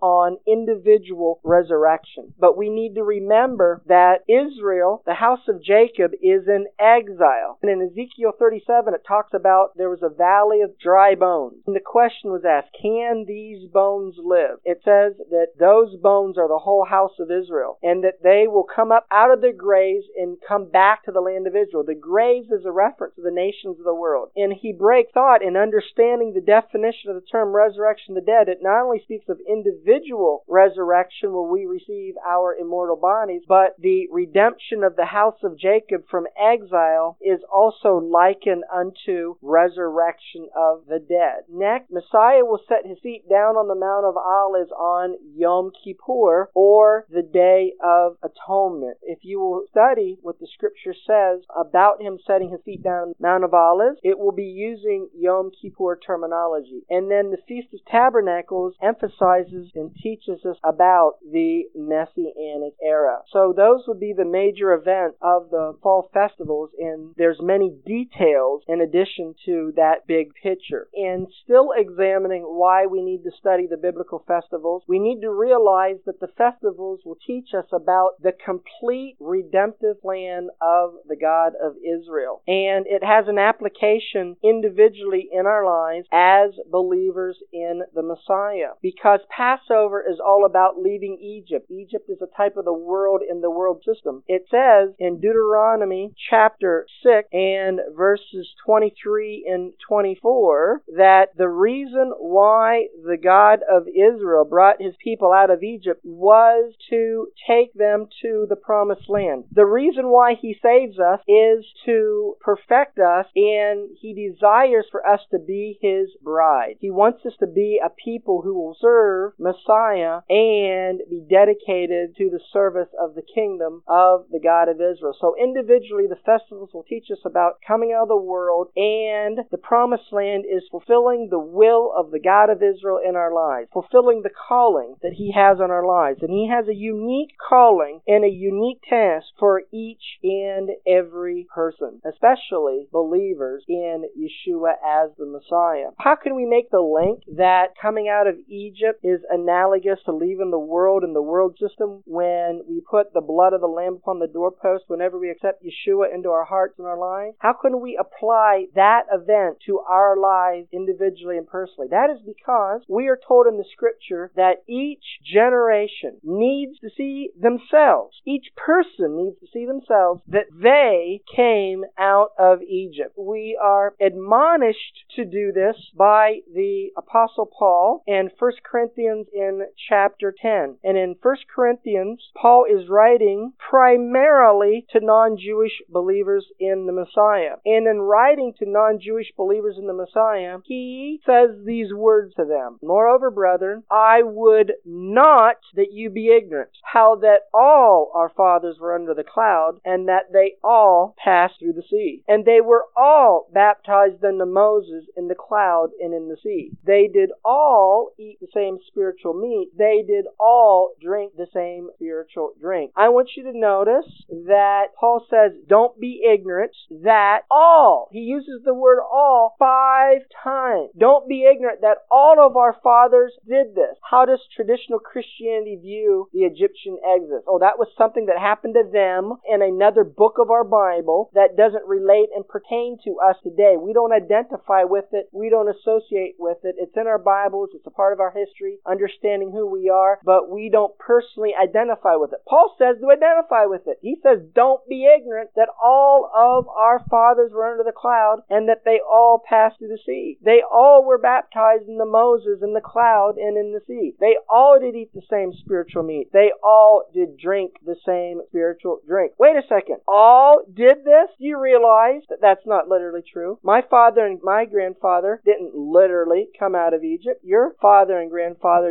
on 0.00 0.38
individual 0.46 1.40
resurrection. 1.44 2.34
But 2.38 2.56
we 2.56 2.68
need 2.68 2.94
to 2.94 3.02
remember 3.02 3.82
that 3.86 4.24
Israel, 4.28 5.02
the 5.06 5.14
house 5.14 5.46
of 5.48 5.62
Jacob, 5.62 6.12
is 6.22 6.48
in 6.48 6.66
exile. 6.78 7.58
And 7.62 7.70
in 7.70 7.82
Ezekiel 7.82 8.32
37, 8.38 8.94
it 8.94 9.02
talks 9.06 9.32
about 9.34 9.76
there 9.76 9.90
was 9.90 10.02
a 10.02 10.08
valley 10.08 10.60
of 10.62 10.78
dry 10.78 11.14
bones. 11.14 11.62
And 11.66 11.76
the 11.76 11.80
question 11.80 12.30
was 12.30 12.44
asked, 12.44 12.76
can 12.80 13.24
these 13.26 13.68
bones 13.70 14.14
live? 14.18 14.58
It 14.64 14.80
says 14.84 15.14
that 15.30 15.58
those 15.58 15.96
bones 15.96 16.38
are 16.38 16.48
the 16.48 16.58
whole 16.58 16.84
house 16.84 17.18
of 17.18 17.30
Israel, 17.30 17.78
and 17.82 18.04
that 18.04 18.22
they 18.22 18.46
will 18.48 18.64
come 18.64 18.92
up 18.92 19.06
out 19.10 19.32
of 19.32 19.40
their 19.40 19.52
graves 19.52 20.04
and 20.16 20.38
come 20.46 20.70
back 20.70 21.04
to 21.04 21.12
the 21.12 21.20
land 21.20 21.46
of 21.46 21.56
Israel. 21.56 21.84
The 21.84 21.94
graves 21.94 22.50
is 22.50 22.64
a 22.64 22.72
reference 22.72 23.14
to 23.16 23.22
the 23.22 23.30
nations 23.30 23.78
of 23.78 23.84
the 23.84 23.94
world. 23.94 24.30
In 24.36 24.52
Hebraic 24.52 25.08
thought, 25.12 25.42
in 25.42 25.56
understanding 25.56 26.32
the 26.32 26.40
definition 26.40 27.10
of 27.10 27.16
the 27.16 27.26
term 27.30 27.54
resurrection 27.54 28.16
of 28.16 28.24
the 28.24 28.30
dead, 28.30 28.48
it 28.48 28.58
not 28.62 28.82
only 28.82 29.00
speaks 29.02 29.23
of 29.28 29.38
individual 29.48 30.44
resurrection 30.48 31.32
where 31.32 31.50
we 31.50 31.66
receive 31.66 32.14
our 32.26 32.54
immortal 32.54 32.96
bodies, 32.96 33.42
but 33.48 33.74
the 33.78 34.06
redemption 34.10 34.84
of 34.84 34.96
the 34.96 35.06
house 35.06 35.38
of 35.42 35.58
Jacob 35.58 36.04
from 36.10 36.26
exile 36.38 37.16
is 37.20 37.40
also 37.52 37.96
likened 37.96 38.64
unto 38.72 39.36
resurrection 39.42 40.48
of 40.56 40.82
the 40.88 40.98
dead. 40.98 41.44
Next, 41.48 41.90
Messiah 41.90 42.44
will 42.44 42.60
set 42.68 42.86
his 42.86 42.98
feet 43.02 43.28
down 43.28 43.56
on 43.56 43.68
the 43.68 43.74
Mount 43.74 44.04
of 44.04 44.16
Olives 44.16 44.70
on 44.72 45.16
Yom 45.34 45.70
Kippur 45.82 46.50
or 46.54 47.06
the 47.10 47.22
Day 47.22 47.72
of 47.82 48.16
Atonement. 48.22 48.98
If 49.02 49.20
you 49.22 49.40
will 49.40 49.64
study 49.70 50.18
what 50.22 50.38
the 50.38 50.48
scripture 50.52 50.94
says 51.06 51.40
about 51.56 52.02
him 52.02 52.18
setting 52.26 52.50
his 52.50 52.60
feet 52.64 52.82
down 52.82 53.08
on 53.08 53.14
Mount 53.18 53.44
of 53.44 53.54
Olives, 53.54 53.98
it 54.02 54.18
will 54.18 54.32
be 54.32 54.44
using 54.44 55.08
Yom 55.14 55.50
Kippur 55.50 55.98
terminology. 56.04 56.82
And 56.90 57.10
then 57.10 57.30
the 57.30 57.42
Feast 57.48 57.68
of 57.72 57.80
Tabernacles 57.90 58.74
emphasizes 58.82 59.13
and 59.20 59.94
teaches 60.02 60.44
us 60.44 60.56
about 60.64 61.14
the 61.22 61.64
Messianic 61.74 62.74
era. 62.82 63.18
So 63.30 63.52
those 63.56 63.84
would 63.86 64.00
be 64.00 64.12
the 64.16 64.24
major 64.24 64.72
events 64.72 65.16
of 65.22 65.50
the 65.50 65.76
fall 65.82 66.10
festivals 66.12 66.70
and 66.78 67.14
there's 67.16 67.40
many 67.40 67.72
details 67.86 68.62
in 68.68 68.80
addition 68.80 69.34
to 69.46 69.72
that 69.76 70.06
big 70.06 70.32
picture. 70.42 70.88
In 70.92 71.26
still 71.44 71.72
examining 71.76 72.42
why 72.42 72.86
we 72.86 73.02
need 73.02 73.22
to 73.24 73.30
study 73.38 73.66
the 73.68 73.76
biblical 73.76 74.24
festivals, 74.26 74.82
we 74.88 74.98
need 74.98 75.20
to 75.20 75.30
realize 75.30 75.96
that 76.06 76.20
the 76.20 76.28
festivals 76.36 77.00
will 77.04 77.18
teach 77.26 77.48
us 77.56 77.66
about 77.72 78.22
the 78.22 78.32
complete 78.32 79.16
redemptive 79.20 80.00
plan 80.02 80.48
of 80.60 80.94
the 81.08 81.16
God 81.16 81.52
of 81.62 81.74
Israel. 81.76 82.42
And 82.46 82.86
it 82.86 83.04
has 83.04 83.26
an 83.28 83.38
application 83.38 84.36
individually 84.42 85.28
in 85.32 85.46
our 85.46 85.64
lives 85.64 86.06
as 86.12 86.50
believers 86.70 87.38
in 87.52 87.82
the 87.94 88.02
Messiah. 88.02 88.74
Because 88.82 89.03
Passover 89.28 90.02
is 90.02 90.18
all 90.24 90.46
about 90.46 90.78
leaving 90.78 91.18
Egypt. 91.20 91.70
Egypt 91.70 92.08
is 92.08 92.18
a 92.22 92.36
type 92.36 92.56
of 92.56 92.64
the 92.64 92.72
world 92.72 93.20
in 93.28 93.40
the 93.42 93.50
world 93.50 93.82
system. 93.84 94.22
It 94.26 94.46
says 94.50 94.94
in 94.98 95.20
Deuteronomy 95.20 96.14
chapter 96.30 96.86
6 97.02 97.28
and 97.32 97.80
verses 97.94 98.48
23 98.64 99.44
and 99.46 99.72
24 99.86 100.82
that 100.96 101.36
the 101.36 101.48
reason 101.48 102.12
why 102.18 102.86
the 103.04 103.18
God 103.22 103.60
of 103.70 103.86
Israel 103.88 104.44
brought 104.44 104.80
his 104.80 104.94
people 105.02 105.32
out 105.32 105.50
of 105.50 105.62
Egypt 105.62 106.00
was 106.02 106.72
to 106.88 107.28
take 107.46 107.74
them 107.74 108.06
to 108.22 108.46
the 108.48 108.56
promised 108.56 109.08
land. 109.08 109.44
The 109.52 109.66
reason 109.66 110.08
why 110.08 110.34
he 110.40 110.56
saves 110.62 110.98
us 110.98 111.20
is 111.28 111.66
to 111.84 112.36
perfect 112.40 112.98
us 112.98 113.26
and 113.36 113.90
he 114.00 114.14
desires 114.14 114.86
for 114.90 115.06
us 115.06 115.20
to 115.30 115.38
be 115.38 115.78
his 115.82 116.08
bride. 116.22 116.76
He 116.80 116.90
wants 116.90 117.26
us 117.26 117.34
to 117.40 117.46
be 117.46 117.80
a 117.84 117.90
people 117.90 118.40
who 118.42 118.54
will 118.54 118.76
serve 118.80 118.93
Messiah 119.38 120.20
and 120.28 121.00
be 121.08 121.24
dedicated 121.28 122.16
to 122.16 122.30
the 122.30 122.40
service 122.52 122.88
of 123.00 123.14
the 123.14 123.22
kingdom 123.34 123.82
of 123.86 124.26
the 124.30 124.40
God 124.40 124.68
of 124.68 124.76
Israel. 124.76 125.14
So 125.20 125.34
individually 125.40 126.06
the 126.08 126.20
festivals 126.24 126.70
will 126.72 126.84
teach 126.84 127.10
us 127.10 127.22
about 127.24 127.58
coming 127.66 127.92
out 127.92 128.04
of 128.04 128.08
the 128.08 128.16
world 128.16 128.68
and 128.76 129.38
the 129.50 129.58
promised 129.58 130.12
land 130.12 130.44
is 130.44 130.62
fulfilling 130.70 131.28
the 131.30 131.38
will 131.38 131.92
of 131.96 132.10
the 132.10 132.20
God 132.20 132.50
of 132.50 132.62
Israel 132.62 133.00
in 133.06 133.16
our 133.16 133.32
lives, 133.32 133.68
fulfilling 133.72 134.22
the 134.22 134.30
calling 134.30 134.96
that 135.02 135.14
he 135.14 135.32
has 135.32 135.60
on 135.60 135.70
our 135.70 135.86
lives. 135.86 136.20
And 136.22 136.30
he 136.30 136.48
has 136.48 136.68
a 136.68 136.74
unique 136.74 137.34
calling 137.36 138.00
and 138.06 138.24
a 138.24 138.28
unique 138.28 138.82
task 138.88 139.26
for 139.38 139.62
each 139.72 140.18
and 140.22 140.70
every 140.86 141.46
person, 141.54 142.00
especially 142.04 142.88
believers 142.92 143.64
in 143.68 144.04
Yeshua 144.18 144.74
as 144.84 145.10
the 145.18 145.26
Messiah. 145.26 145.90
How 145.98 146.16
can 146.16 146.34
we 146.34 146.46
make 146.46 146.70
the 146.70 146.80
link 146.80 147.22
that 147.36 147.74
coming 147.80 148.08
out 148.08 148.26
of 148.26 148.36
Egypt 148.48 148.83
Egypt 148.84 149.00
is 149.02 149.20
analogous 149.30 149.98
to 150.04 150.12
leaving 150.12 150.50
the 150.50 150.58
world 150.58 151.04
and 151.04 151.16
the 151.16 151.22
world 151.22 151.56
system 151.58 152.02
when 152.04 152.60
we 152.68 152.80
put 152.80 153.14
the 153.14 153.20
blood 153.20 153.54
of 153.54 153.60
the 153.60 153.66
Lamb 153.66 153.94
upon 153.94 154.18
the 154.18 154.26
doorpost 154.26 154.84
whenever 154.88 155.18
we 155.18 155.30
accept 155.30 155.64
Yeshua 155.64 156.14
into 156.14 156.28
our 156.28 156.44
hearts 156.44 156.74
and 156.78 156.86
our 156.86 156.98
lives? 156.98 157.36
How 157.38 157.54
can 157.54 157.80
we 157.80 157.98
apply 157.98 158.66
that 158.74 159.04
event 159.10 159.58
to 159.66 159.78
our 159.80 160.18
lives 160.18 160.68
individually 160.72 161.38
and 161.38 161.46
personally? 161.46 161.88
That 161.90 162.10
is 162.10 162.20
because 162.26 162.82
we 162.88 163.08
are 163.08 163.18
told 163.26 163.46
in 163.46 163.56
the 163.56 163.64
scripture 163.72 164.30
that 164.36 164.64
each 164.68 165.04
generation 165.24 166.18
needs 166.22 166.78
to 166.80 166.90
see 166.94 167.30
themselves, 167.40 168.20
each 168.26 168.48
person 168.56 169.16
needs 169.16 169.38
to 169.40 169.46
see 169.52 169.64
themselves 169.64 170.20
that 170.28 170.46
they 170.52 171.22
came 171.34 171.84
out 171.96 172.32
of 172.38 172.60
Egypt. 172.62 173.14
We 173.16 173.58
are 173.60 173.94
admonished 173.98 175.04
to 175.16 175.24
do 175.24 175.52
this 175.52 175.76
by 175.96 176.40
the 176.52 176.90
Apostle 176.98 177.46
Paul 177.46 178.02
in 178.06 178.28
1 178.38 178.52
Corinthians 178.62 178.73
in 178.74 179.62
chapter 179.88 180.34
10. 180.40 180.76
And 180.82 180.96
in 180.96 181.16
1 181.20 181.36
Corinthians, 181.54 182.30
Paul 182.34 182.64
is 182.64 182.88
writing 182.88 183.52
primarily 183.58 184.86
to 184.90 185.00
non-Jewish 185.00 185.82
believers 185.88 186.46
in 186.58 186.86
the 186.86 186.92
Messiah. 186.92 187.56
And 187.64 187.86
in 187.86 188.00
writing 188.00 188.52
to 188.58 188.68
non-Jewish 188.68 189.32
believers 189.36 189.76
in 189.78 189.86
the 189.86 189.92
Messiah, 189.92 190.58
he 190.64 191.20
says 191.24 191.50
these 191.64 191.92
words 191.94 192.34
to 192.34 192.44
them. 192.44 192.78
Moreover, 192.82 193.30
brethren, 193.30 193.84
I 193.90 194.22
would 194.22 194.72
not 194.84 195.56
that 195.74 195.92
you 195.92 196.10
be 196.10 196.34
ignorant, 196.36 196.70
how 196.82 197.16
that 197.16 197.42
all 197.52 198.10
our 198.14 198.30
fathers 198.36 198.78
were 198.80 198.94
under 198.94 199.14
the 199.14 199.24
cloud, 199.24 199.78
and 199.84 200.08
that 200.08 200.32
they 200.32 200.54
all 200.62 201.14
passed 201.22 201.54
through 201.58 201.74
the 201.74 201.82
sea. 201.88 202.22
And 202.26 202.44
they 202.44 202.60
were 202.60 202.86
all 202.96 203.48
baptized 203.52 204.24
unto 204.24 204.44
Moses 204.44 205.04
in 205.16 205.28
the 205.28 205.34
cloud 205.34 205.90
and 206.00 206.12
in 206.12 206.28
the 206.28 206.36
sea. 206.42 206.72
They 206.84 207.08
did 207.12 207.30
all 207.44 208.12
eat 208.18 208.38
the 208.40 208.48
same 208.52 208.63
spiritual 208.86 209.34
meat. 209.34 209.70
They 209.76 210.04
did 210.06 210.26
all 210.38 210.92
drink 211.00 211.32
the 211.36 211.46
same 211.52 211.88
spiritual 211.94 212.52
drink. 212.60 212.92
I 212.96 213.08
want 213.08 213.30
you 213.36 213.44
to 213.44 213.58
notice 213.58 214.10
that 214.46 214.94
Paul 214.98 215.26
says, 215.28 215.52
don't 215.68 215.98
be 216.00 216.22
ignorant 216.24 216.72
that 217.02 217.40
all, 217.50 218.08
he 218.12 218.20
uses 218.20 218.62
the 218.64 218.74
word 218.74 219.00
all 219.00 219.54
five 219.58 220.22
times. 220.42 220.90
Don't 220.96 221.28
be 221.28 221.46
ignorant 221.50 221.80
that 221.82 221.98
all 222.10 222.36
of 222.38 222.56
our 222.56 222.76
fathers 222.82 223.32
did 223.48 223.74
this. 223.74 223.96
How 224.08 224.24
does 224.24 224.40
traditional 224.54 224.98
Christianity 224.98 225.78
view 225.80 226.28
the 226.32 226.44
Egyptian 226.44 226.98
exodus? 227.04 227.44
Oh, 227.48 227.58
that 227.58 227.78
was 227.78 227.88
something 227.98 228.26
that 228.26 228.38
happened 228.38 228.74
to 228.74 228.88
them 228.90 229.34
in 229.48 229.62
another 229.62 230.04
book 230.04 230.36
of 230.38 230.50
our 230.50 230.64
Bible 230.64 231.30
that 231.34 231.56
doesn't 231.56 231.86
relate 231.86 232.28
and 232.34 232.46
pertain 232.46 232.98
to 233.04 233.18
us 233.18 233.36
today. 233.42 233.76
We 233.78 233.92
don't 233.92 234.12
identify 234.12 234.84
with 234.84 235.06
it. 235.12 235.28
We 235.32 235.50
don't 235.50 235.68
associate 235.68 236.36
with 236.38 236.58
it. 236.64 236.76
It's 236.78 236.96
in 236.96 237.06
our 237.06 237.18
Bibles. 237.18 237.70
It's 237.74 237.86
a 237.86 237.90
part 237.90 238.12
of 238.12 238.20
our 238.20 238.30
history, 238.30 238.44
understanding 238.86 239.50
who 239.50 239.66
we 239.66 239.88
are, 239.88 240.18
but 240.24 240.50
we 240.50 240.70
don't 240.70 240.96
personally 240.98 241.52
identify 241.60 242.16
with 242.16 242.32
it. 242.32 242.40
Paul 242.48 242.74
says 242.78 242.96
to 243.00 243.10
identify 243.10 243.66
with 243.66 243.82
it. 243.86 243.98
He 244.02 244.16
says, 244.22 244.38
don't 244.54 244.86
be 244.88 245.06
ignorant 245.06 245.50
that 245.56 245.68
all 245.82 246.30
of 246.34 246.68
our 246.68 247.04
fathers 247.10 247.52
were 247.52 247.70
under 247.70 247.84
the 247.84 247.92
cloud 247.92 248.42
and 248.50 248.68
that 248.68 248.82
they 248.84 249.00
all 249.00 249.42
passed 249.48 249.78
through 249.78 249.88
the 249.88 249.98
sea. 250.04 250.38
They 250.44 250.62
all 250.62 251.04
were 251.04 251.18
baptized 251.18 251.88
in 251.88 251.98
the 251.98 252.06
Moses 252.06 252.60
in 252.62 252.74
the 252.74 252.80
cloud 252.80 253.36
and 253.36 253.56
in 253.56 253.72
the 253.72 253.80
sea. 253.86 254.14
They 254.20 254.36
all 254.48 254.78
did 254.80 254.94
eat 254.94 255.12
the 255.14 255.22
same 255.30 255.52
spiritual 255.52 256.02
meat. 256.02 256.28
They 256.32 256.52
all 256.62 257.04
did 257.12 257.38
drink 257.38 257.72
the 257.84 257.96
same 258.06 258.40
spiritual 258.48 259.00
drink. 259.06 259.32
Wait 259.38 259.56
a 259.56 259.62
second. 259.68 259.98
All 260.06 260.62
did 260.72 261.04
this? 261.04 261.30
Do 261.38 261.44
you 261.46 261.60
realize 261.60 262.22
that 262.28 262.40
that's 262.40 262.66
not 262.66 262.88
literally 262.88 263.22
true? 263.22 263.58
My 263.62 263.82
father 263.82 264.26
and 264.26 264.40
my 264.42 264.64
grandfather 264.64 265.40
didn't 265.44 265.74
literally 265.74 266.48
come 266.58 266.74
out 266.74 266.94
of 266.94 267.04
Egypt. 267.04 267.40
Your 267.42 267.74
father 267.80 268.18
and 268.18 268.30
grandfather 268.30 268.43